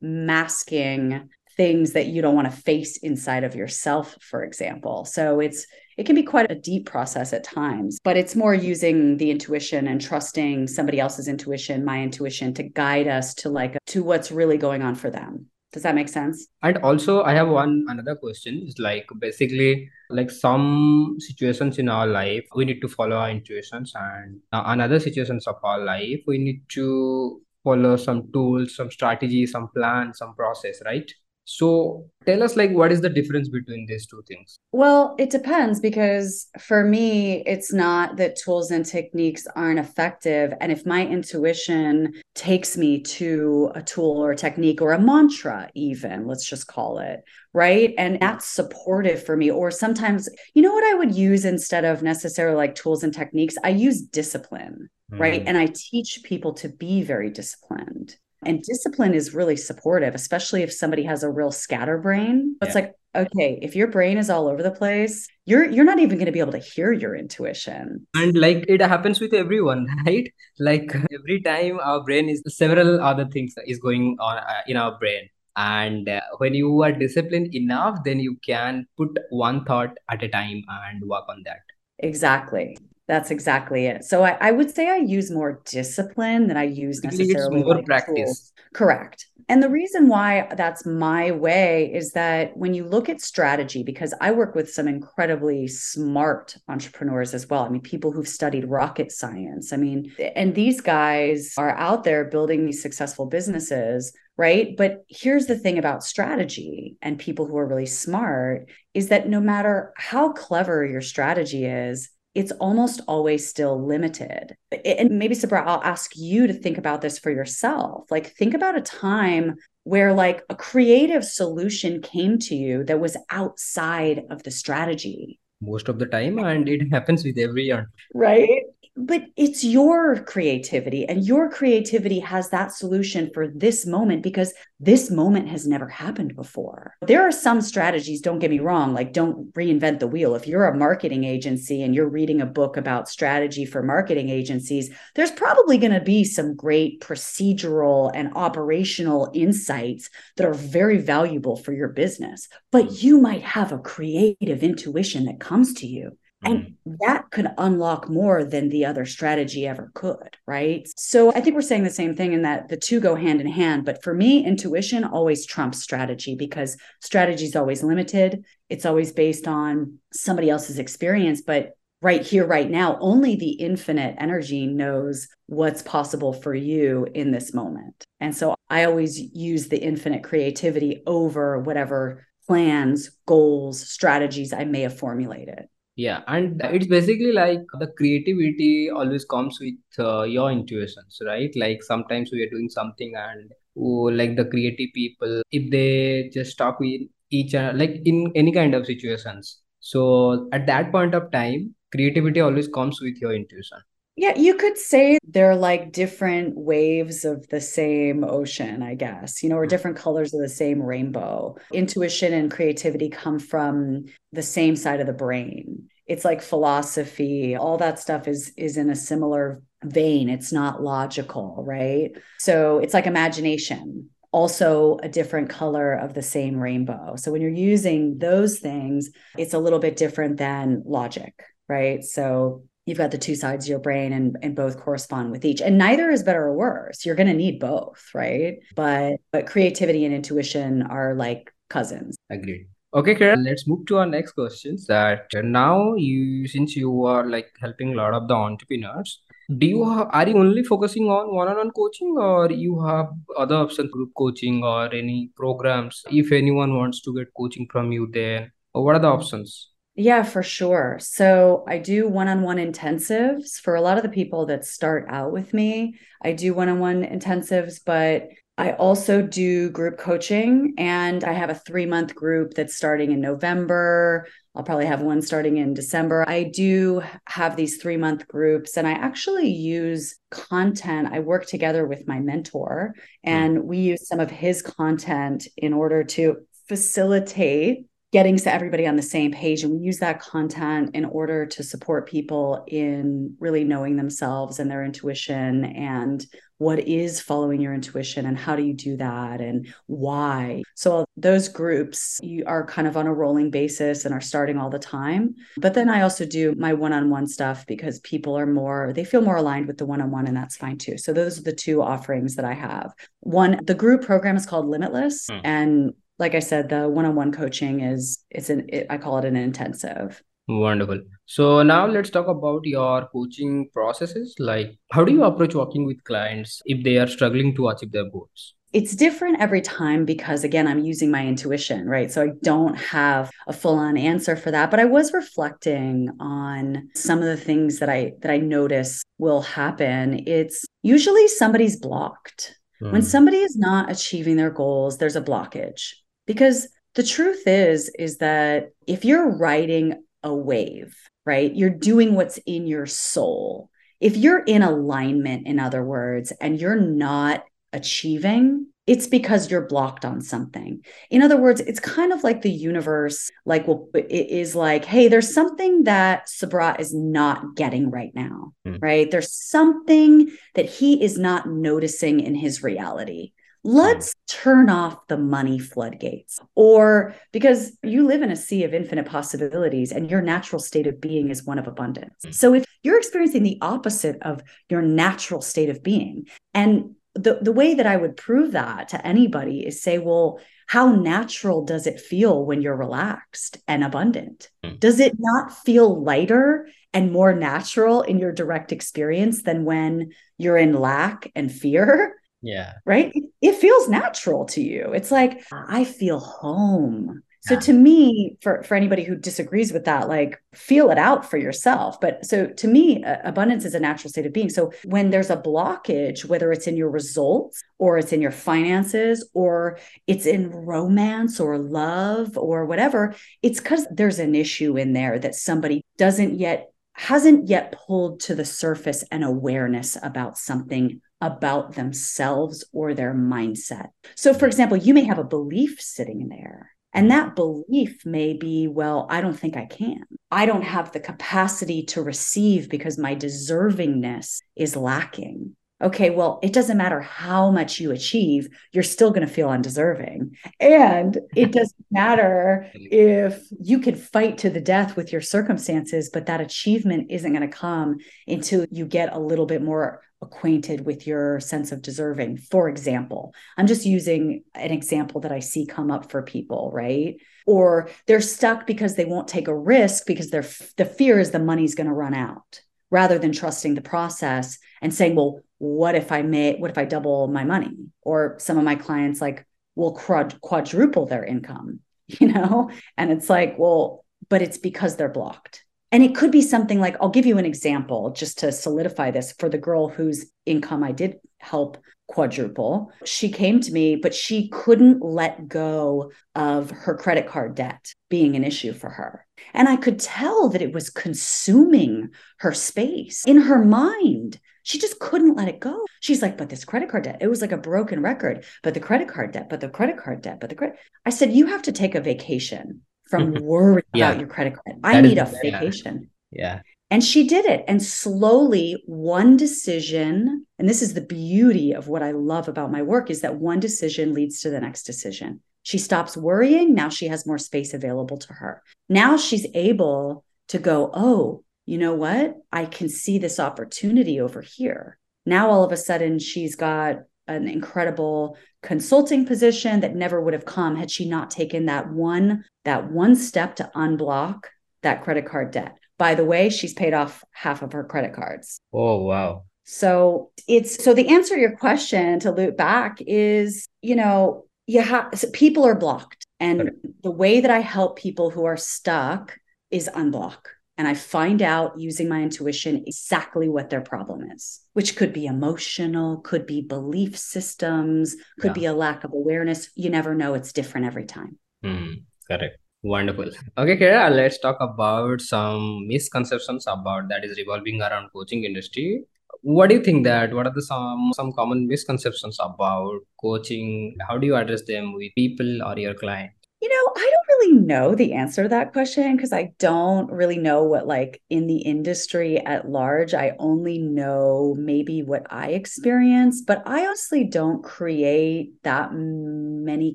masking 0.00 1.28
things 1.56 1.92
that 1.92 2.06
you 2.06 2.22
don't 2.22 2.36
want 2.36 2.50
to 2.50 2.56
face 2.56 2.96
inside 2.98 3.44
of 3.44 3.54
yourself, 3.54 4.16
for 4.20 4.44
example? 4.44 5.04
So 5.04 5.40
it's 5.40 5.66
it 5.98 6.06
can 6.06 6.14
be 6.14 6.22
quite 6.22 6.50
a 6.50 6.54
deep 6.54 6.86
process 6.86 7.32
at 7.32 7.42
times, 7.42 7.98
but 8.04 8.16
it's 8.16 8.36
more 8.36 8.54
using 8.54 9.16
the 9.16 9.32
intuition 9.32 9.88
and 9.88 10.00
trusting 10.00 10.68
somebody 10.68 11.00
else's 11.00 11.26
intuition, 11.26 11.84
my 11.84 12.00
intuition 12.00 12.54
to 12.54 12.62
guide 12.62 13.08
us 13.08 13.34
to 13.34 13.48
like 13.48 13.76
to 13.86 14.04
what's 14.04 14.30
really 14.30 14.58
going 14.58 14.82
on 14.82 14.94
for 14.94 15.10
them. 15.10 15.46
Does 15.72 15.82
that 15.82 15.94
make 15.94 16.08
sense? 16.08 16.46
And 16.62 16.78
also, 16.78 17.22
I 17.24 17.34
have 17.34 17.48
one 17.48 17.84
another 17.88 18.14
question. 18.14 18.62
Is 18.66 18.78
like 18.78 19.06
basically 19.18 19.90
like 20.08 20.30
some 20.30 21.16
situations 21.18 21.78
in 21.78 21.88
our 21.90 22.06
life 22.06 22.44
we 22.54 22.64
need 22.64 22.80
to 22.80 22.88
follow 22.88 23.16
our 23.16 23.30
intuitions, 23.30 23.92
and 23.94 24.40
uh, 24.52 24.62
another 24.66 24.98
situations 25.00 25.46
of 25.46 25.56
our 25.62 25.80
life 25.84 26.20
we 26.26 26.38
need 26.38 26.62
to 26.70 27.42
follow 27.68 27.96
some 27.96 28.20
tools, 28.32 28.76
some 28.76 28.90
strategy, 28.90 29.46
some 29.46 29.68
plan, 29.76 30.14
some 30.14 30.34
process, 30.34 30.80
right? 30.84 31.10
So 31.50 32.04
tell 32.26 32.42
us 32.42 32.56
like 32.56 32.72
what 32.72 32.92
is 32.92 33.00
the 33.00 33.08
difference 33.08 33.48
between 33.48 33.86
these 33.86 34.06
two 34.06 34.22
things? 34.28 34.58
Well, 34.72 35.14
it 35.18 35.30
depends 35.30 35.80
because 35.80 36.46
for 36.58 36.84
me, 36.84 37.42
it's 37.46 37.72
not 37.72 38.18
that 38.18 38.36
tools 38.36 38.70
and 38.70 38.84
techniques 38.84 39.46
aren't 39.56 39.78
effective. 39.78 40.52
And 40.60 40.70
if 40.70 40.84
my 40.84 41.06
intuition 41.06 42.20
takes 42.34 42.76
me 42.76 43.00
to 43.16 43.72
a 43.74 43.82
tool 43.82 44.22
or 44.22 44.32
a 44.32 44.36
technique 44.36 44.82
or 44.82 44.92
a 44.92 45.00
mantra, 45.00 45.70
even, 45.74 46.26
let's 46.26 46.46
just 46.46 46.66
call 46.66 46.98
it, 46.98 47.20
right? 47.54 47.94
And 47.96 48.16
mm-hmm. 48.16 48.26
that's 48.26 48.44
supportive 48.46 49.24
for 49.24 49.34
me. 49.34 49.50
Or 49.50 49.70
sometimes, 49.70 50.28
you 50.52 50.60
know 50.60 50.74
what 50.74 50.84
I 50.84 50.98
would 50.98 51.14
use 51.14 51.46
instead 51.46 51.86
of 51.86 52.02
necessarily 52.02 52.58
like 52.58 52.74
tools 52.74 53.02
and 53.02 53.14
techniques? 53.14 53.56
I 53.64 53.70
use 53.70 54.02
discipline, 54.02 54.90
mm. 55.12 55.18
right? 55.18 55.42
And 55.46 55.56
I 55.56 55.66
teach 55.74 56.20
people 56.24 56.54
to 56.54 56.68
be 56.68 57.02
very 57.02 57.30
disciplined. 57.30 58.16
And 58.44 58.62
discipline 58.62 59.14
is 59.14 59.34
really 59.34 59.56
supportive, 59.56 60.14
especially 60.14 60.62
if 60.62 60.72
somebody 60.72 61.02
has 61.02 61.24
a 61.24 61.30
real 61.30 61.50
scatterbrain. 61.50 62.56
It's 62.62 62.74
yeah. 62.74 62.82
like, 62.82 62.94
okay, 63.14 63.58
if 63.62 63.74
your 63.74 63.88
brain 63.88 64.16
is 64.16 64.30
all 64.30 64.46
over 64.46 64.62
the 64.62 64.70
place, 64.70 65.26
you're 65.44 65.68
you're 65.68 65.84
not 65.84 65.98
even 65.98 66.18
going 66.18 66.26
to 66.26 66.32
be 66.32 66.38
able 66.38 66.52
to 66.52 66.58
hear 66.58 66.92
your 66.92 67.16
intuition. 67.16 68.06
And 68.14 68.38
like 68.38 68.64
it 68.68 68.80
happens 68.80 69.20
with 69.20 69.34
everyone, 69.34 69.88
right? 70.06 70.32
Like 70.60 70.94
every 71.12 71.40
time 71.42 71.80
our 71.82 72.04
brain 72.04 72.28
is 72.28 72.42
several 72.46 73.00
other 73.00 73.26
things 73.26 73.54
is 73.66 73.80
going 73.80 74.16
on 74.20 74.38
uh, 74.38 74.62
in 74.68 74.76
our 74.76 74.96
brain. 74.98 75.28
And 75.56 76.08
uh, 76.08 76.20
when 76.36 76.54
you 76.54 76.82
are 76.84 76.92
disciplined 76.92 77.52
enough, 77.52 78.04
then 78.04 78.20
you 78.20 78.36
can 78.46 78.86
put 78.96 79.18
one 79.30 79.64
thought 79.64 79.98
at 80.08 80.22
a 80.22 80.28
time 80.28 80.62
and 80.68 81.02
work 81.08 81.24
on 81.28 81.42
that. 81.46 81.62
Exactly. 81.98 82.78
That's 83.08 83.30
exactly 83.30 83.86
it. 83.86 84.04
So 84.04 84.22
I, 84.22 84.36
I, 84.38 84.50
would 84.52 84.70
say 84.70 84.90
I 84.90 84.96
use 84.96 85.30
more 85.30 85.62
discipline 85.64 86.46
than 86.46 86.58
I 86.58 86.64
use 86.64 87.02
necessarily 87.02 87.62
more 87.62 87.76
like 87.76 87.86
practice. 87.86 88.14
Tools. 88.14 88.52
Correct. 88.74 89.26
And 89.48 89.62
the 89.62 89.70
reason 89.70 90.08
why 90.08 90.46
that's 90.54 90.84
my 90.84 91.30
way 91.30 91.90
is 91.92 92.12
that 92.12 92.54
when 92.54 92.74
you 92.74 92.84
look 92.84 93.08
at 93.08 93.22
strategy, 93.22 93.82
because 93.82 94.12
I 94.20 94.30
work 94.32 94.54
with 94.54 94.70
some 94.70 94.86
incredibly 94.86 95.68
smart 95.68 96.54
entrepreneurs 96.68 97.32
as 97.32 97.48
well. 97.48 97.64
I 97.64 97.70
mean, 97.70 97.80
people 97.80 98.12
who've 98.12 98.28
studied 98.28 98.66
rocket 98.66 99.10
science. 99.10 99.72
I 99.72 99.78
mean, 99.78 100.12
and 100.36 100.54
these 100.54 100.82
guys 100.82 101.54
are 101.56 101.70
out 101.70 102.04
there 102.04 102.26
building 102.26 102.66
these 102.66 102.82
successful 102.82 103.24
businesses 103.24 104.12
right? 104.38 104.76
But 104.76 105.04
here's 105.08 105.46
the 105.46 105.58
thing 105.58 105.78
about 105.78 106.04
strategy 106.04 106.96
and 107.02 107.18
people 107.18 107.46
who 107.46 107.56
are 107.56 107.66
really 107.66 107.86
smart 107.86 108.70
is 108.94 109.08
that 109.08 109.28
no 109.28 109.40
matter 109.40 109.92
how 109.96 110.32
clever 110.32 110.86
your 110.86 111.00
strategy 111.00 111.66
is, 111.66 112.08
it's 112.38 112.52
almost 112.52 113.00
always 113.08 113.48
still 113.48 113.84
limited. 113.84 114.54
And 114.84 115.18
maybe, 115.18 115.34
Sabra, 115.34 115.68
I'll 115.68 115.82
ask 115.82 116.12
you 116.14 116.46
to 116.46 116.54
think 116.54 116.78
about 116.78 117.00
this 117.00 117.18
for 117.18 117.32
yourself. 117.32 118.04
Like, 118.12 118.28
think 118.36 118.54
about 118.54 118.78
a 118.78 118.80
time 118.80 119.56
where, 119.82 120.14
like, 120.14 120.44
a 120.48 120.54
creative 120.54 121.24
solution 121.24 122.00
came 122.00 122.38
to 122.38 122.54
you 122.54 122.84
that 122.84 123.00
was 123.00 123.16
outside 123.30 124.22
of 124.30 124.44
the 124.44 124.52
strategy. 124.52 125.40
Most 125.60 125.88
of 125.88 125.98
the 125.98 126.06
time, 126.06 126.38
and 126.38 126.68
it 126.68 126.88
happens 126.92 127.24
with 127.24 127.36
everyone. 127.38 127.86
Right 128.14 128.62
but 129.06 129.22
it's 129.36 129.62
your 129.64 130.16
creativity 130.24 131.06
and 131.06 131.24
your 131.24 131.48
creativity 131.48 132.18
has 132.18 132.50
that 132.50 132.72
solution 132.72 133.30
for 133.32 133.46
this 133.48 133.86
moment 133.86 134.22
because 134.22 134.52
this 134.80 135.10
moment 135.10 135.48
has 135.48 135.66
never 135.66 135.88
happened 135.88 136.34
before. 136.34 136.94
There 137.02 137.22
are 137.22 137.32
some 137.32 137.60
strategies 137.60 138.20
don't 138.20 138.38
get 138.38 138.50
me 138.50 138.58
wrong 138.58 138.94
like 138.94 139.12
don't 139.12 139.52
reinvent 139.54 140.00
the 140.00 140.08
wheel. 140.08 140.34
If 140.34 140.46
you're 140.46 140.66
a 140.66 140.76
marketing 140.76 141.24
agency 141.24 141.82
and 141.82 141.94
you're 141.94 142.08
reading 142.08 142.40
a 142.40 142.46
book 142.46 142.76
about 142.76 143.08
strategy 143.08 143.64
for 143.64 143.82
marketing 143.82 144.28
agencies 144.28 144.90
there's 145.14 145.30
probably 145.30 145.78
going 145.78 145.92
to 145.92 146.00
be 146.00 146.24
some 146.24 146.56
great 146.56 147.00
procedural 147.00 148.10
and 148.14 148.32
operational 148.34 149.30
insights 149.34 150.10
that 150.36 150.46
are 150.46 150.54
very 150.54 150.98
valuable 150.98 151.56
for 151.56 151.72
your 151.72 151.88
business 151.88 152.48
but 152.72 153.02
you 153.02 153.20
might 153.20 153.42
have 153.42 153.72
a 153.72 153.78
creative 153.78 154.62
intuition 154.62 155.24
that 155.24 155.40
comes 155.40 155.74
to 155.74 155.86
you 155.86 156.16
and 156.42 156.58
mm-hmm. 156.58 156.94
that 157.00 157.30
could 157.30 157.48
unlock 157.58 158.08
more 158.08 158.44
than 158.44 158.68
the 158.68 158.84
other 158.84 159.04
strategy 159.04 159.66
ever 159.66 159.90
could, 159.94 160.36
right? 160.46 160.86
So 160.96 161.30
I 161.32 161.40
think 161.40 161.56
we're 161.56 161.62
saying 161.62 161.84
the 161.84 161.90
same 161.90 162.14
thing 162.14 162.32
in 162.32 162.42
that 162.42 162.68
the 162.68 162.76
two 162.76 163.00
go 163.00 163.14
hand 163.14 163.40
in 163.40 163.48
hand. 163.48 163.84
But 163.84 164.02
for 164.02 164.14
me, 164.14 164.44
intuition 164.44 165.04
always 165.04 165.46
trumps 165.46 165.82
strategy 165.82 166.36
because 166.36 166.76
strategy 167.00 167.44
is 167.44 167.56
always 167.56 167.82
limited. 167.82 168.44
It's 168.68 168.86
always 168.86 169.12
based 169.12 169.48
on 169.48 169.98
somebody 170.12 170.48
else's 170.48 170.78
experience. 170.78 171.42
But 171.42 171.72
right 172.00 172.24
here, 172.24 172.46
right 172.46 172.70
now, 172.70 172.96
only 173.00 173.34
the 173.34 173.52
infinite 173.52 174.14
energy 174.18 174.66
knows 174.66 175.26
what's 175.46 175.82
possible 175.82 176.32
for 176.32 176.54
you 176.54 177.06
in 177.14 177.32
this 177.32 177.52
moment. 177.52 178.04
And 178.20 178.36
so 178.36 178.54
I 178.70 178.84
always 178.84 179.18
use 179.18 179.68
the 179.68 179.82
infinite 179.82 180.22
creativity 180.22 181.02
over 181.04 181.58
whatever 181.58 182.26
plans, 182.46 183.10
goals, 183.26 183.80
strategies 183.88 184.52
I 184.52 184.64
may 184.64 184.82
have 184.82 184.96
formulated. 184.96 185.66
Yeah, 185.98 186.22
and 186.28 186.60
it's 186.64 186.86
basically 186.86 187.32
like 187.32 187.58
the 187.80 187.88
creativity 187.88 188.88
always 188.88 189.24
comes 189.24 189.58
with 189.60 189.74
uh, 189.98 190.22
your 190.22 190.50
intuitions, 190.52 191.20
right? 191.26 191.50
Like 191.56 191.82
sometimes 191.82 192.30
we 192.32 192.42
are 192.44 192.50
doing 192.50 192.68
something 192.68 193.14
and 193.16 193.50
oh, 193.76 194.06
like 194.20 194.36
the 194.36 194.44
creative 194.44 194.90
people, 194.94 195.42
if 195.50 195.70
they 195.72 196.30
just 196.32 196.56
talk 196.56 196.78
with 196.78 197.00
each 197.30 197.54
other, 197.56 197.76
like 197.76 198.00
in 198.04 198.30
any 198.36 198.52
kind 198.52 198.74
of 198.76 198.86
situations. 198.86 199.60
So 199.80 200.48
at 200.52 200.66
that 200.66 200.92
point 200.92 201.14
of 201.16 201.32
time, 201.32 201.74
creativity 201.92 202.40
always 202.40 202.68
comes 202.68 203.00
with 203.00 203.16
your 203.20 203.34
intuition. 203.34 203.78
Yeah, 204.20 204.36
you 204.36 204.56
could 204.56 204.76
say 204.76 205.18
they're 205.22 205.54
like 205.54 205.92
different 205.92 206.56
waves 206.56 207.24
of 207.24 207.48
the 207.50 207.60
same 207.60 208.24
ocean, 208.24 208.82
I 208.82 208.96
guess, 208.96 209.44
you 209.44 209.48
know, 209.48 209.54
or 209.54 209.64
hmm. 209.64 209.68
different 209.68 209.96
colors 209.96 210.34
of 210.34 210.40
the 210.40 210.48
same 210.48 210.82
rainbow. 210.82 211.54
Intuition 211.72 212.32
and 212.32 212.50
creativity 212.50 213.10
come 213.10 213.38
from 213.38 214.06
the 214.32 214.42
same 214.42 214.74
side 214.74 214.98
of 214.98 215.06
the 215.06 215.12
brain. 215.12 215.88
It's 216.08 216.24
like 216.24 216.42
philosophy, 216.42 217.54
all 217.54 217.78
that 217.78 218.00
stuff 218.00 218.26
is 218.26 218.52
is 218.56 218.76
in 218.76 218.90
a 218.90 218.96
similar 218.96 219.62
vein. 219.84 220.28
It's 220.28 220.52
not 220.52 220.82
logical, 220.82 221.62
right? 221.64 222.10
So 222.40 222.78
it's 222.78 222.94
like 222.94 223.06
imagination, 223.06 224.10
also 224.32 224.98
a 225.00 225.08
different 225.08 225.48
color 225.48 225.92
of 225.92 226.14
the 226.14 226.22
same 226.22 226.56
rainbow. 226.56 227.14
So 227.14 227.30
when 227.30 227.40
you're 227.40 227.50
using 227.52 228.18
those 228.18 228.58
things, 228.58 229.10
it's 229.36 229.54
a 229.54 229.60
little 229.60 229.78
bit 229.78 229.94
different 229.94 230.38
than 230.38 230.82
logic, 230.84 231.40
right? 231.68 232.02
So 232.02 232.64
you've 232.88 232.98
got 232.98 233.10
the 233.10 233.18
two 233.18 233.34
sides 233.34 233.66
of 233.66 233.70
your 233.70 233.78
brain 233.78 234.12
and, 234.12 234.36
and 234.42 234.56
both 234.56 234.80
correspond 234.80 235.30
with 235.30 235.44
each 235.44 235.60
and 235.60 235.78
neither 235.78 236.10
is 236.10 236.22
better 236.22 236.44
or 236.44 236.54
worse. 236.54 237.04
You're 237.04 237.14
going 237.14 237.28
to 237.28 237.34
need 237.34 237.60
both 237.60 238.10
right? 238.14 238.58
But 238.74 239.16
but 239.32 239.46
creativity 239.46 240.04
and 240.04 240.14
intuition 240.14 240.82
are 240.82 241.14
like 241.14 241.52
cousins. 241.68 242.16
Agreed. 242.30 242.68
Okay 242.94 243.14
Karen, 243.14 243.44
let's 243.44 243.66
move 243.66 243.84
to 243.86 243.98
our 243.98 244.06
next 244.06 244.32
questions 244.32 244.86
that 244.86 245.26
uh, 245.36 245.42
now 245.42 245.94
you 245.94 246.48
since 246.48 246.74
you 246.74 247.04
are 247.04 247.26
like 247.26 247.48
helping 247.60 247.92
a 247.92 247.96
lot 247.96 248.14
of 248.14 248.28
the 248.28 248.34
entrepreneurs 248.34 249.20
do 249.56 249.66
you 249.66 249.88
have, 249.88 250.08
are 250.10 250.28
you 250.28 250.36
only 250.36 250.62
focusing 250.62 251.04
on 251.04 251.34
one-on-one 251.34 251.70
coaching 251.70 252.16
or 252.18 252.52
you 252.52 252.84
have 252.84 253.08
other 253.34 253.54
options 253.54 253.90
group 253.90 254.10
coaching 254.14 254.62
or 254.62 254.94
any 254.94 255.30
programs? 255.34 256.04
If 256.10 256.32
anyone 256.32 256.76
wants 256.76 257.00
to 257.02 257.14
get 257.14 257.32
coaching 257.34 257.66
from 257.72 257.90
you 257.90 258.10
then 258.12 258.52
what 258.72 258.96
are 258.96 258.98
the 258.98 259.08
mm-hmm. 259.08 259.20
options 259.22 259.70
yeah, 259.98 260.22
for 260.22 260.44
sure. 260.44 260.98
So 261.00 261.64
I 261.66 261.78
do 261.78 262.06
one 262.06 262.28
on 262.28 262.42
one 262.42 262.58
intensives 262.58 263.54
for 263.60 263.74
a 263.74 263.80
lot 263.80 263.96
of 263.96 264.04
the 264.04 264.08
people 264.08 264.46
that 264.46 264.64
start 264.64 265.06
out 265.08 265.32
with 265.32 265.52
me. 265.52 265.98
I 266.22 266.34
do 266.34 266.54
one 266.54 266.68
on 266.68 266.78
one 266.78 267.02
intensives, 267.02 267.80
but 267.84 268.28
I 268.56 268.74
also 268.74 269.22
do 269.22 269.70
group 269.70 269.98
coaching 269.98 270.74
and 270.78 271.24
I 271.24 271.32
have 271.32 271.50
a 271.50 271.56
three 271.56 271.84
month 271.84 272.14
group 272.14 272.54
that's 272.54 272.76
starting 272.76 273.10
in 273.10 273.20
November. 273.20 274.28
I'll 274.54 274.62
probably 274.62 274.86
have 274.86 275.02
one 275.02 275.20
starting 275.20 275.56
in 275.56 275.74
December. 275.74 276.24
I 276.28 276.44
do 276.44 277.02
have 277.26 277.56
these 277.56 277.78
three 277.78 277.96
month 277.96 278.28
groups 278.28 278.76
and 278.76 278.86
I 278.86 278.92
actually 278.92 279.50
use 279.50 280.14
content. 280.30 281.08
I 281.10 281.18
work 281.18 281.46
together 281.46 281.84
with 281.88 282.06
my 282.06 282.20
mentor 282.20 282.94
hmm. 283.24 283.30
and 283.30 283.64
we 283.64 283.78
use 283.78 284.06
some 284.06 284.20
of 284.20 284.30
his 284.30 284.62
content 284.62 285.48
in 285.56 285.72
order 285.72 286.04
to 286.04 286.36
facilitate 286.68 287.87
getting 288.10 288.38
to 288.38 288.52
everybody 288.52 288.86
on 288.86 288.96
the 288.96 289.02
same 289.02 289.32
page. 289.32 289.62
And 289.62 289.72
we 289.72 289.84
use 289.84 289.98
that 289.98 290.20
content 290.20 290.90
in 290.94 291.04
order 291.04 291.44
to 291.44 291.62
support 291.62 292.08
people 292.08 292.64
in 292.66 293.36
really 293.38 293.64
knowing 293.64 293.96
themselves 293.96 294.58
and 294.58 294.70
their 294.70 294.82
intuition 294.82 295.66
and 295.66 296.24
what 296.56 296.80
is 296.80 297.20
following 297.20 297.60
your 297.60 297.72
intuition 297.72 298.26
and 298.26 298.36
how 298.36 298.56
do 298.56 298.62
you 298.62 298.74
do 298.74 298.96
that 298.96 299.40
and 299.40 299.72
why. 299.86 300.62
So 300.74 301.04
those 301.16 301.48
groups 301.48 302.18
you 302.22 302.44
are 302.46 302.66
kind 302.66 302.88
of 302.88 302.96
on 302.96 303.06
a 303.06 303.14
rolling 303.14 303.50
basis 303.50 304.04
and 304.04 304.14
are 304.14 304.20
starting 304.20 304.58
all 304.58 304.70
the 304.70 304.78
time. 304.78 305.34
But 305.58 305.74
then 305.74 305.88
I 305.88 306.00
also 306.00 306.26
do 306.26 306.54
my 306.56 306.72
one-on-one 306.72 307.28
stuff 307.28 307.64
because 307.66 308.00
people 308.00 308.36
are 308.36 308.46
more 308.46 308.92
they 308.94 309.04
feel 309.04 309.20
more 309.20 309.36
aligned 309.36 309.66
with 309.66 309.78
the 309.78 309.86
one-on-one 309.86 310.26
and 310.26 310.36
that's 310.36 310.56
fine 310.56 310.78
too. 310.78 310.98
So 310.98 311.12
those 311.12 311.38
are 311.38 311.44
the 311.44 311.52
two 311.52 311.82
offerings 311.82 312.34
that 312.36 312.44
I 312.44 312.54
have. 312.54 312.92
One 313.20 313.60
the 313.64 313.74
group 313.74 314.02
program 314.02 314.36
is 314.36 314.46
called 314.46 314.66
Limitless 314.66 315.28
hmm. 315.28 315.38
and 315.44 315.92
like 316.18 316.34
I 316.34 316.40
said, 316.40 316.68
the 316.68 316.88
one-on-one 316.88 317.32
coaching 317.32 317.80
is 317.80 318.18
it's 318.30 318.50
an 318.50 318.68
it, 318.68 318.86
I 318.90 318.98
call 318.98 319.18
it 319.18 319.24
an 319.24 319.36
intensive. 319.36 320.22
Wonderful. 320.48 321.00
So 321.26 321.62
now 321.62 321.86
let's 321.86 322.10
talk 322.10 322.26
about 322.26 322.62
your 322.64 323.06
coaching 323.08 323.68
processes. 323.72 324.34
Like, 324.38 324.78
how 324.90 325.04
do 325.04 325.12
you 325.12 325.24
approach 325.24 325.54
working 325.54 325.84
with 325.84 326.02
clients 326.04 326.62
if 326.64 326.82
they 326.82 326.96
are 326.96 327.06
struggling 327.06 327.54
to 327.56 327.68
achieve 327.68 327.92
their 327.92 328.08
goals? 328.10 328.54
it's 328.72 328.94
different 328.94 329.40
every 329.40 329.62
time 329.62 330.04
because 330.04 330.44
again 330.44 330.66
i'm 330.66 330.84
using 330.84 331.10
my 331.10 331.26
intuition 331.26 331.88
right 331.88 332.10
so 332.12 332.22
i 332.22 332.28
don't 332.42 332.74
have 332.74 333.30
a 333.46 333.52
full 333.52 333.76
on 333.76 333.96
answer 333.96 334.36
for 334.36 334.50
that 334.50 334.70
but 334.70 334.78
i 334.78 334.84
was 334.84 335.12
reflecting 335.12 336.10
on 336.20 336.88
some 336.94 337.18
of 337.18 337.24
the 337.24 337.36
things 337.36 337.78
that 337.78 337.88
i 337.88 338.12
that 338.20 338.30
i 338.30 338.36
notice 338.36 339.02
will 339.16 339.40
happen 339.40 340.22
it's 340.26 340.66
usually 340.82 341.26
somebody's 341.28 341.76
blocked 341.76 342.54
when 342.80 342.96
hmm. 342.96 343.00
somebody 343.00 343.38
is 343.38 343.56
not 343.56 343.90
achieving 343.90 344.36
their 344.36 344.50
goals 344.50 344.98
there's 344.98 345.16
a 345.16 345.22
blockage 345.22 345.94
because 346.28 346.68
the 346.94 347.02
truth 347.02 347.42
is 347.46 347.90
is 347.98 348.18
that 348.18 348.70
if 348.86 349.04
you're 349.04 349.36
riding 349.36 350.00
a 350.22 350.32
wave 350.32 350.96
right 351.26 351.54
you're 351.56 351.70
doing 351.70 352.14
what's 352.14 352.38
in 352.46 352.68
your 352.68 352.86
soul 352.86 353.68
if 354.00 354.16
you're 354.16 354.44
in 354.44 354.62
alignment 354.62 355.48
in 355.48 355.58
other 355.58 355.82
words 355.82 356.32
and 356.40 356.60
you're 356.60 356.80
not 356.80 357.42
achieving 357.72 358.68
it's 358.88 359.06
because 359.06 359.50
you're 359.50 359.66
blocked 359.66 360.06
on 360.06 360.22
something. 360.22 360.82
In 361.10 361.22
other 361.22 361.36
words, 361.36 361.60
it's 361.60 361.78
kind 361.78 362.10
of 362.10 362.24
like 362.24 362.40
the 362.40 362.50
universe, 362.50 363.30
like, 363.44 363.68
well, 363.68 363.86
it 363.92 364.30
is 364.30 364.56
like, 364.56 364.86
hey, 364.86 365.08
there's 365.08 365.32
something 365.32 365.84
that 365.84 366.26
Sabra 366.26 366.74
is 366.78 366.94
not 366.94 367.54
getting 367.54 367.90
right 367.90 368.12
now, 368.14 368.54
mm. 368.66 368.78
right? 368.80 369.10
There's 369.10 369.30
something 369.30 370.30
that 370.54 370.64
he 370.64 371.04
is 371.04 371.18
not 371.18 371.46
noticing 371.46 372.20
in 372.20 372.34
his 372.34 372.62
reality. 372.62 373.32
Let's. 373.62 374.14
Turn 374.28 374.68
off 374.68 375.06
the 375.08 375.16
money 375.16 375.58
floodgates. 375.58 376.38
Or 376.54 377.14
because 377.32 377.76
you 377.82 378.06
live 378.06 378.22
in 378.22 378.30
a 378.30 378.36
sea 378.36 378.64
of 378.64 378.74
infinite 378.74 379.06
possibilities 379.06 379.90
and 379.90 380.10
your 380.10 380.20
natural 380.20 380.60
state 380.60 380.86
of 380.86 381.00
being 381.00 381.30
is 381.30 381.44
one 381.44 381.58
of 381.58 381.66
abundance. 381.66 382.24
So 382.30 382.54
if 382.54 382.64
you're 382.82 382.98
experiencing 382.98 383.42
the 383.42 383.58
opposite 383.60 384.18
of 384.22 384.42
your 384.68 384.82
natural 384.82 385.40
state 385.40 385.70
of 385.70 385.82
being, 385.82 386.26
and 386.54 386.94
the, 387.14 387.38
the 387.40 387.52
way 387.52 387.74
that 387.74 387.86
I 387.86 387.96
would 387.96 388.16
prove 388.16 388.52
that 388.52 388.90
to 388.90 389.06
anybody 389.06 389.66
is 389.66 389.82
say, 389.82 389.98
well, 389.98 390.40
how 390.66 390.94
natural 390.94 391.64
does 391.64 391.86
it 391.86 392.00
feel 392.00 392.44
when 392.44 392.60
you're 392.60 392.76
relaxed 392.76 393.56
and 393.66 393.82
abundant? 393.82 394.50
Mm. 394.62 394.78
Does 394.78 395.00
it 395.00 395.14
not 395.18 395.56
feel 395.64 396.02
lighter 396.02 396.68
and 396.92 397.10
more 397.10 397.34
natural 397.34 398.02
in 398.02 398.18
your 398.18 398.32
direct 398.32 398.70
experience 398.70 399.42
than 399.42 399.64
when 399.64 400.10
you're 400.36 400.58
in 400.58 400.74
lack 400.74 401.32
and 401.34 401.50
fear? 401.50 402.14
Yeah. 402.42 402.74
Right? 402.84 403.12
It 403.42 403.56
feels 403.56 403.88
natural 403.88 404.44
to 404.46 404.62
you. 404.62 404.92
It's 404.92 405.10
like, 405.10 405.44
I 405.52 405.84
feel 405.84 406.20
home. 406.20 407.22
So 407.48 407.58
to 407.60 407.72
me, 407.72 408.36
for 408.42 408.62
for 408.62 408.74
anybody 408.74 409.04
who 409.04 409.16
disagrees 409.16 409.72
with 409.72 409.86
that, 409.86 410.08
like 410.08 410.42
feel 410.54 410.90
it 410.90 410.98
out 410.98 411.24
for 411.30 411.38
yourself. 411.38 411.98
But 411.98 412.26
so 412.26 412.48
to 412.48 412.68
me, 412.68 413.02
abundance 413.24 413.64
is 413.64 413.74
a 413.74 413.80
natural 413.80 414.10
state 414.10 414.26
of 414.26 414.34
being. 414.34 414.50
So 414.50 414.72
when 414.84 415.08
there's 415.08 415.30
a 415.30 415.36
blockage, 415.36 416.26
whether 416.26 416.52
it's 416.52 416.66
in 416.66 416.76
your 416.76 416.90
results 416.90 417.62
or 417.78 417.96
it's 417.96 418.12
in 418.12 418.20
your 418.20 418.32
finances 418.32 419.30
or 419.32 419.78
it's 420.06 420.26
in 420.26 420.50
romance 420.50 421.40
or 421.40 421.56
love 421.56 422.36
or 422.36 422.66
whatever, 422.66 423.14
it's 423.40 423.60
because 423.60 423.86
there's 423.90 424.18
an 424.18 424.34
issue 424.34 424.76
in 424.76 424.92
there 424.92 425.18
that 425.18 425.34
somebody 425.34 425.86
doesn't 425.96 426.38
yet 426.38 426.70
hasn't 426.92 427.48
yet 427.48 427.72
pulled 427.86 428.20
to 428.20 428.34
the 428.34 428.44
surface 428.44 429.04
an 429.10 429.22
awareness 429.22 429.96
about 430.02 430.36
something 430.36 431.00
about 431.20 431.74
themselves 431.74 432.64
or 432.72 432.94
their 432.94 433.14
mindset. 433.14 433.88
So, 434.14 434.32
for 434.32 434.46
example, 434.46 434.76
you 434.76 434.94
may 434.94 435.04
have 435.04 435.18
a 435.18 435.24
belief 435.24 435.80
sitting 435.80 436.28
there 436.28 436.72
and 436.92 437.06
mm. 437.06 437.10
that 437.10 437.36
belief 437.36 438.04
may 438.04 438.34
be, 438.34 438.68
well, 438.68 439.06
I 439.10 439.20
don't 439.20 439.38
think 439.38 439.56
I 439.56 439.66
can. 439.66 440.02
I 440.30 440.46
don't 440.46 440.62
have 440.62 440.92
the 440.92 441.00
capacity 441.00 441.84
to 441.86 442.02
receive 442.02 442.68
because 442.68 442.98
my 442.98 443.14
deservingness 443.14 444.40
is 444.56 444.76
lacking. 444.76 445.56
Okay, 445.80 446.10
well, 446.10 446.40
it 446.42 446.52
doesn't 446.52 446.76
matter 446.76 447.00
how 447.00 447.52
much 447.52 447.78
you 447.78 447.92
achieve, 447.92 448.48
you're 448.72 448.82
still 448.82 449.10
going 449.10 449.26
to 449.26 449.32
feel 449.32 449.48
undeserving. 449.48 450.36
And 450.58 451.16
it 451.36 451.52
doesn't 451.52 451.86
matter 451.90 452.68
if 452.74 453.46
you 453.60 453.78
can 453.78 453.94
fight 453.94 454.38
to 454.38 454.50
the 454.50 454.60
death 454.60 454.96
with 454.96 455.12
your 455.12 455.20
circumstances, 455.20 456.10
but 456.12 456.26
that 456.26 456.40
achievement 456.40 457.10
isn't 457.10 457.32
going 457.32 457.48
to 457.48 457.56
come 457.56 457.98
until 458.26 458.66
you 458.72 458.86
get 458.86 459.12
a 459.12 459.20
little 459.20 459.46
bit 459.46 459.62
more 459.62 460.02
acquainted 460.20 460.84
with 460.84 461.06
your 461.06 461.38
sense 461.38 461.70
of 461.70 461.80
deserving. 461.80 462.38
For 462.38 462.68
example, 462.68 463.32
I'm 463.56 463.68
just 463.68 463.86
using 463.86 464.42
an 464.56 464.72
example 464.72 465.20
that 465.20 465.30
I 465.30 465.38
see 465.38 465.64
come 465.64 465.92
up 465.92 466.10
for 466.10 466.22
people, 466.22 466.72
right? 466.72 467.16
Or 467.46 467.88
they're 468.08 468.20
stuck 468.20 468.66
because 468.66 468.96
they 468.96 469.04
won't 469.04 469.28
take 469.28 469.46
a 469.46 469.56
risk 469.56 470.06
because 470.06 470.30
their 470.30 470.44
the 470.76 470.84
fear 470.84 471.20
is 471.20 471.30
the 471.30 471.38
money's 471.38 471.76
going 471.76 471.86
to 471.86 471.92
run 471.92 472.14
out 472.14 472.62
rather 472.90 473.18
than 473.18 473.32
trusting 473.32 473.74
the 473.74 473.80
process 473.80 474.58
and 474.80 474.92
saying, 474.92 475.14
well, 475.14 475.40
what 475.58 475.94
if 475.94 476.12
I 476.12 476.22
may 476.22 476.54
what 476.56 476.70
if 476.70 476.78
I 476.78 476.84
double 476.84 477.28
my 477.28 477.44
money? 477.44 477.74
Or 478.02 478.36
some 478.38 478.58
of 478.58 478.64
my 478.64 478.76
clients 478.76 479.20
like 479.20 479.46
will 479.74 479.92
quadruple 479.92 481.06
their 481.06 481.24
income, 481.24 481.80
you 482.06 482.28
know? 482.28 482.70
And 482.96 483.10
it's 483.10 483.28
like, 483.28 483.56
well, 483.58 484.04
but 484.28 484.42
it's 484.42 484.58
because 484.58 484.96
they're 484.96 485.08
blocked 485.08 485.64
and 485.90 486.02
it 486.02 486.14
could 486.14 486.30
be 486.30 486.42
something 486.42 486.80
like 486.80 486.96
I'll 487.00 487.08
give 487.08 487.26
you 487.26 487.38
an 487.38 487.46
example 487.46 488.10
just 488.10 488.38
to 488.40 488.52
solidify 488.52 489.10
this 489.10 489.32
for 489.38 489.48
the 489.48 489.58
girl 489.58 489.88
whose 489.88 490.30
income 490.44 490.84
I 490.84 490.92
did 490.92 491.18
help 491.38 491.78
quadruple. 492.08 492.92
She 493.04 493.30
came 493.30 493.60
to 493.60 493.72
me, 493.72 493.96
but 493.96 494.14
she 494.14 494.48
couldn't 494.48 495.02
let 495.02 495.48
go 495.48 496.10
of 496.34 496.70
her 496.70 496.94
credit 496.94 497.26
card 497.26 497.54
debt 497.54 497.94
being 498.08 498.36
an 498.36 498.44
issue 498.44 498.72
for 498.72 498.90
her. 498.90 499.26
And 499.54 499.68
I 499.68 499.76
could 499.76 499.98
tell 499.98 500.48
that 500.50 500.62
it 500.62 500.72
was 500.72 500.90
consuming 500.90 502.10
her 502.38 502.52
space 502.52 503.24
in 503.26 503.42
her 503.42 503.64
mind. 503.64 504.40
She 504.62 504.78
just 504.78 504.98
couldn't 504.98 505.36
let 505.36 505.48
it 505.48 505.60
go. 505.60 505.84
She's 506.00 506.20
like, 506.20 506.36
but 506.36 506.50
this 506.50 506.64
credit 506.64 506.90
card 506.90 507.04
debt, 507.04 507.18
it 507.20 507.28
was 507.28 507.40
like 507.40 507.52
a 507.52 507.56
broken 507.56 508.02
record, 508.02 508.44
but 508.62 508.74
the 508.74 508.80
credit 508.80 509.08
card 509.08 509.32
debt, 509.32 509.48
but 509.48 509.60
the 509.60 509.68
credit 509.68 509.96
card 509.96 510.20
debt, 510.20 510.40
but 510.40 510.50
the 510.50 510.56
credit. 510.56 510.76
I 511.06 511.10
said, 511.10 511.32
you 511.32 511.46
have 511.46 511.62
to 511.62 511.72
take 511.72 511.94
a 511.94 512.00
vacation 512.00 512.82
from 513.08 513.32
worrying 513.40 513.84
yeah. 513.94 514.10
about 514.10 514.20
your 514.20 514.28
credit 514.28 514.54
card. 514.54 514.78
I 514.84 515.00
need 515.00 515.18
a 515.18 515.24
vacation. 515.24 516.10
Yeah. 516.30 516.60
And 516.90 517.04
she 517.04 517.26
did 517.26 517.44
it. 517.44 517.64
And 517.68 517.82
slowly, 517.82 518.82
one 518.86 519.36
decision, 519.36 520.46
and 520.58 520.68
this 520.68 520.80
is 520.80 520.94
the 520.94 521.02
beauty 521.02 521.72
of 521.72 521.88
what 521.88 522.02
I 522.02 522.12
love 522.12 522.48
about 522.48 522.72
my 522.72 522.82
work, 522.82 523.10
is 523.10 523.20
that 523.20 523.36
one 523.36 523.60
decision 523.60 524.14
leads 524.14 524.40
to 524.40 524.50
the 524.50 524.60
next 524.60 524.84
decision. 524.84 525.40
She 525.62 525.78
stops 525.78 526.16
worrying. 526.16 526.74
Now 526.74 526.88
she 526.88 527.08
has 527.08 527.26
more 527.26 527.38
space 527.38 527.74
available 527.74 528.18
to 528.18 528.32
her. 528.34 528.62
Now 528.88 529.16
she's 529.16 529.46
able 529.54 530.24
to 530.48 530.58
go, 530.58 530.90
oh, 530.94 531.44
you 531.66 531.76
know 531.78 531.94
what? 531.94 532.36
I 532.50 532.64
can 532.64 532.88
see 532.88 533.18
this 533.18 533.38
opportunity 533.38 534.20
over 534.20 534.40
here. 534.40 534.98
Now 535.26 535.50
all 535.50 535.64
of 535.64 535.72
a 535.72 535.76
sudden 535.76 536.18
she's 536.18 536.56
got 536.56 537.00
an 537.28 537.46
incredible 537.46 538.36
consulting 538.62 539.26
position 539.26 539.80
that 539.80 539.94
never 539.94 540.20
would 540.20 540.32
have 540.32 540.46
come 540.46 540.74
had 540.74 540.90
she 540.90 541.08
not 541.08 541.30
taken 541.30 541.66
that 541.66 541.90
one 541.90 542.44
that 542.64 542.90
one 542.90 543.14
step 543.14 543.54
to 543.56 543.70
unblock 543.76 544.44
that 544.82 545.04
credit 545.04 545.26
card 545.26 545.52
debt 545.52 545.76
by 545.98 546.14
the 546.14 546.24
way 546.24 546.48
she's 546.48 546.72
paid 546.72 546.92
off 546.92 547.22
half 547.30 547.62
of 547.62 547.72
her 547.72 547.84
credit 547.84 548.12
cards 548.12 548.60
oh 548.72 549.04
wow 549.04 549.44
so 549.64 550.30
it's 550.48 550.82
so 550.82 550.92
the 550.92 551.08
answer 551.08 551.34
to 551.34 551.40
your 551.40 551.56
question 551.56 552.18
to 552.18 552.32
loop 552.32 552.56
back 552.56 552.98
is 553.06 553.68
you 553.80 553.94
know 553.94 554.44
you 554.68 554.80
have 554.80 555.08
so 555.14 555.28
people 555.32 555.64
are 555.64 555.74
blocked 555.74 556.26
and 556.38 556.60
okay. 556.60 556.70
the 557.02 557.10
way 557.10 557.40
that 557.40 557.50
i 557.50 557.58
help 557.58 557.98
people 557.98 558.30
who 558.30 558.44
are 558.44 558.56
stuck 558.56 559.36
is 559.70 559.90
unblock 559.94 560.38
and 560.78 560.86
I 560.86 560.94
find 560.94 561.42
out 561.42 561.76
using 561.76 562.08
my 562.08 562.22
intuition 562.22 562.84
exactly 562.86 563.48
what 563.48 563.68
their 563.68 563.80
problem 563.80 564.30
is, 564.30 564.60
which 564.74 564.94
could 564.94 565.12
be 565.12 565.26
emotional, 565.26 566.18
could 566.18 566.46
be 566.46 566.62
belief 566.62 567.18
systems, 567.18 568.14
could 568.38 568.50
yeah. 568.50 568.60
be 568.60 568.64
a 568.66 568.72
lack 568.72 569.02
of 569.02 569.12
awareness. 569.12 569.70
You 569.74 569.90
never 569.90 570.14
know. 570.14 570.34
It's 570.34 570.52
different 570.52 570.86
every 570.86 571.04
time. 571.04 571.36
Mm, 571.64 572.04
correct. 572.30 572.58
Wonderful. 572.84 573.28
Okay, 573.58 573.76
Kara, 573.76 574.08
let's 574.08 574.38
talk 574.38 574.56
about 574.60 575.20
some 575.20 575.88
misconceptions 575.88 576.64
about 576.68 577.08
that 577.08 577.24
is 577.24 577.36
revolving 577.36 577.82
around 577.82 578.10
coaching 578.12 578.44
industry. 578.44 579.02
What 579.42 579.68
do 579.68 579.76
you 579.76 579.82
think 579.82 580.04
that 580.04 580.34
what 580.34 580.46
are 580.46 580.52
the 580.54 580.62
some 580.62 581.12
some 581.14 581.32
common 581.32 581.66
misconceptions 581.68 582.38
about 582.40 583.00
coaching? 583.20 583.96
How 584.08 584.18
do 584.18 584.26
you 584.26 584.36
address 584.36 584.62
them 584.66 584.92
with 584.94 585.12
people 585.14 585.62
or 585.62 585.78
your 585.78 585.94
client? 585.94 586.32
You 586.60 586.68
know, 586.68 586.92
I 586.96 587.10
don't 587.14 587.28
really 587.48 587.60
know 587.60 587.94
the 587.94 588.14
answer 588.14 588.42
to 588.44 588.48
that 588.48 588.72
question 588.72 589.16
because 589.16 589.32
I 589.32 589.52
don't 589.58 590.10
really 590.10 590.38
know 590.38 590.64
what, 590.64 590.86
like, 590.86 591.20
in 591.28 591.46
the 591.46 591.58
industry 591.58 592.38
at 592.38 592.68
large, 592.68 593.14
I 593.14 593.34
only 593.38 593.78
know 593.78 594.54
maybe 594.58 595.02
what 595.02 595.26
I 595.30 595.48
experience, 595.48 596.42
but 596.42 596.62
I 596.66 596.86
honestly 596.86 597.24
don't 597.24 597.62
create 597.62 598.62
that 598.62 598.92
many 598.92 599.94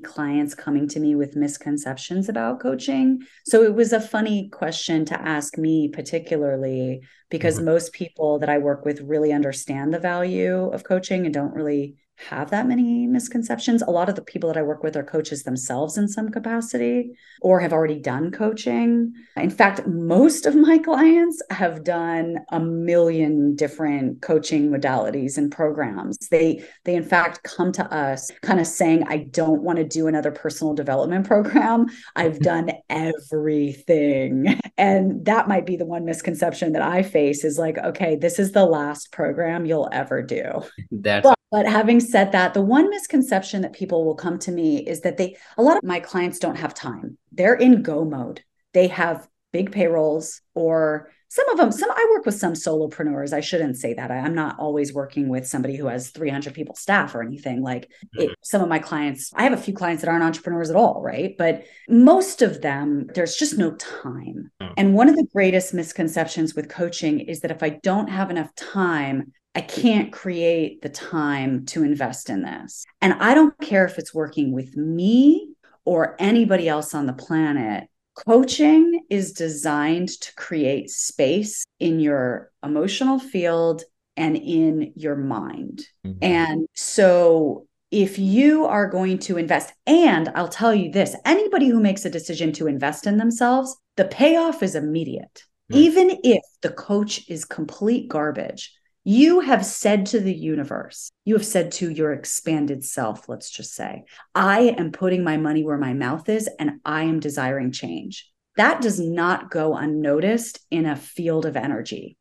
clients 0.00 0.54
coming 0.54 0.88
to 0.88 1.00
me 1.00 1.14
with 1.14 1.36
misconceptions 1.36 2.28
about 2.28 2.60
coaching. 2.60 3.20
So 3.46 3.62
it 3.62 3.74
was 3.74 3.92
a 3.92 4.00
funny 4.00 4.48
question 4.48 5.04
to 5.06 5.20
ask 5.20 5.58
me, 5.58 5.88
particularly 5.88 7.02
because 7.30 7.56
mm-hmm. 7.56 7.66
most 7.66 7.92
people 7.92 8.38
that 8.40 8.48
I 8.48 8.58
work 8.58 8.84
with 8.84 9.00
really 9.00 9.32
understand 9.32 9.92
the 9.92 9.98
value 9.98 10.68
of 10.70 10.84
coaching 10.84 11.24
and 11.24 11.34
don't 11.34 11.54
really 11.54 11.96
have 12.16 12.50
that 12.50 12.66
many 12.66 13.06
misconceptions. 13.06 13.82
A 13.82 13.90
lot 13.90 14.08
of 14.08 14.14
the 14.14 14.22
people 14.22 14.48
that 14.48 14.56
I 14.56 14.62
work 14.62 14.82
with 14.82 14.96
are 14.96 15.02
coaches 15.02 15.42
themselves 15.42 15.98
in 15.98 16.08
some 16.08 16.30
capacity 16.30 17.16
or 17.40 17.60
have 17.60 17.72
already 17.72 17.98
done 17.98 18.30
coaching. 18.30 19.12
In 19.36 19.50
fact, 19.50 19.86
most 19.86 20.46
of 20.46 20.54
my 20.54 20.78
clients 20.84 21.42
have 21.50 21.84
done 21.84 22.38
a 22.52 22.60
million 22.60 23.56
different 23.56 24.22
coaching 24.22 24.70
modalities 24.70 25.36
and 25.36 25.50
programs. 25.50 26.16
They 26.28 26.64
they 26.84 26.94
in 26.94 27.02
fact 27.02 27.42
come 27.42 27.72
to 27.72 27.92
us 27.92 28.30
kind 28.42 28.60
of 28.60 28.66
saying 28.66 29.04
I 29.08 29.18
don't 29.18 29.62
want 29.62 29.78
to 29.78 29.84
do 29.84 30.06
another 30.06 30.30
personal 30.30 30.74
development 30.74 31.26
program. 31.28 31.86
I've 32.14 32.38
done 32.44 32.70
everything. 32.88 34.60
And 34.78 35.24
that 35.24 35.48
might 35.48 35.66
be 35.66 35.76
the 35.76 35.86
one 35.86 36.04
misconception 36.04 36.72
that 36.72 36.82
I 36.82 37.02
face 37.02 37.44
is 37.44 37.58
like 37.58 37.76
okay, 37.78 38.16
this 38.16 38.38
is 38.38 38.52
the 38.52 38.64
last 38.64 39.10
program 39.10 39.66
you'll 39.66 39.88
ever 39.92 40.22
do. 40.22 40.62
That's 40.92 41.24
but, 41.24 41.38
but 41.50 41.66
having 41.66 42.00
said 42.04 42.32
that, 42.32 42.54
the 42.54 42.62
one 42.62 42.90
misconception 42.90 43.62
that 43.62 43.72
people 43.72 44.04
will 44.04 44.14
come 44.14 44.38
to 44.40 44.52
me 44.52 44.78
is 44.78 45.00
that 45.00 45.16
they, 45.16 45.36
a 45.56 45.62
lot 45.62 45.76
of 45.76 45.82
my 45.82 46.00
clients 46.00 46.38
don't 46.38 46.56
have 46.56 46.74
time. 46.74 47.18
They're 47.32 47.54
in 47.54 47.82
go 47.82 48.04
mode. 48.04 48.42
They 48.72 48.88
have 48.88 49.28
big 49.52 49.70
payrolls 49.70 50.40
or 50.54 51.10
some 51.28 51.48
of 51.48 51.56
them 51.56 51.72
some 51.72 51.90
i 51.90 52.08
work 52.12 52.26
with 52.26 52.34
some 52.34 52.52
solopreneurs 52.52 53.32
i 53.32 53.40
shouldn't 53.40 53.76
say 53.76 53.94
that 53.94 54.10
I, 54.10 54.16
am 54.16 54.34
not 54.34 54.58
always 54.58 54.92
working 54.92 55.28
with 55.28 55.46
somebody 55.46 55.76
who 55.76 55.86
has 55.86 56.10
300 56.10 56.54
people 56.54 56.74
staff 56.74 57.14
or 57.14 57.22
anything 57.22 57.62
like 57.62 57.90
it, 58.14 58.26
mm-hmm. 58.26 58.32
some 58.42 58.62
of 58.62 58.68
my 58.68 58.78
clients 58.78 59.32
i 59.34 59.44
have 59.44 59.52
a 59.52 59.56
few 59.56 59.72
clients 59.72 60.02
that 60.02 60.10
aren't 60.10 60.24
entrepreneurs 60.24 60.70
at 60.70 60.76
all 60.76 61.00
right 61.02 61.36
but 61.38 61.64
most 61.88 62.42
of 62.42 62.62
them 62.62 63.06
there's 63.14 63.36
just 63.36 63.56
no 63.56 63.72
time 63.76 64.50
mm. 64.60 64.72
and 64.76 64.94
one 64.94 65.08
of 65.08 65.16
the 65.16 65.26
greatest 65.32 65.72
misconceptions 65.72 66.54
with 66.54 66.68
coaching 66.68 67.20
is 67.20 67.40
that 67.40 67.50
if 67.50 67.62
i 67.62 67.68
don't 67.68 68.08
have 68.08 68.30
enough 68.30 68.52
time 68.56 69.32
I 69.54 69.60
can't 69.60 70.12
create 70.12 70.82
the 70.82 70.88
time 70.88 71.64
to 71.66 71.84
invest 71.84 72.28
in 72.28 72.42
this. 72.42 72.84
And 73.00 73.14
I 73.14 73.34
don't 73.34 73.58
care 73.60 73.84
if 73.84 73.98
it's 73.98 74.14
working 74.14 74.52
with 74.52 74.76
me 74.76 75.50
or 75.84 76.16
anybody 76.18 76.68
else 76.68 76.94
on 76.94 77.06
the 77.06 77.12
planet. 77.12 77.88
Coaching 78.26 79.00
is 79.10 79.32
designed 79.32 80.08
to 80.20 80.34
create 80.34 80.90
space 80.90 81.64
in 81.80 82.00
your 82.00 82.50
emotional 82.64 83.18
field 83.18 83.82
and 84.16 84.36
in 84.36 84.92
your 84.96 85.16
mind. 85.16 85.86
Mm-hmm. 86.06 86.18
And 86.22 86.68
so 86.74 87.66
if 87.90 88.18
you 88.18 88.66
are 88.66 88.88
going 88.88 89.18
to 89.18 89.36
invest, 89.36 89.72
and 89.86 90.28
I'll 90.34 90.48
tell 90.48 90.74
you 90.74 90.90
this 90.90 91.16
anybody 91.24 91.68
who 91.68 91.80
makes 91.80 92.04
a 92.04 92.10
decision 92.10 92.52
to 92.54 92.66
invest 92.66 93.06
in 93.06 93.18
themselves, 93.18 93.76
the 93.96 94.04
payoff 94.04 94.62
is 94.62 94.74
immediate. 94.74 95.44
Mm-hmm. 95.70 95.80
Even 95.80 96.18
if 96.24 96.42
the 96.62 96.70
coach 96.70 97.28
is 97.28 97.44
complete 97.44 98.08
garbage, 98.08 98.72
you 99.04 99.40
have 99.40 99.64
said 99.64 100.06
to 100.06 100.20
the 100.20 100.34
universe, 100.34 101.10
you 101.26 101.34
have 101.34 101.44
said 101.44 101.72
to 101.72 101.90
your 101.90 102.12
expanded 102.12 102.82
self, 102.82 103.28
let's 103.28 103.50
just 103.50 103.74
say, 103.74 104.04
I 104.34 104.74
am 104.78 104.92
putting 104.92 105.22
my 105.22 105.36
money 105.36 105.62
where 105.62 105.78
my 105.78 105.92
mouth 105.92 106.28
is 106.28 106.48
and 106.58 106.80
I 106.84 107.04
am 107.04 107.20
desiring 107.20 107.70
change. 107.70 108.30
That 108.56 108.80
does 108.80 108.98
not 108.98 109.50
go 109.50 109.76
unnoticed 109.76 110.60
in 110.70 110.86
a 110.86 110.96
field 110.96 111.44
of 111.44 111.56
energy. 111.56 112.16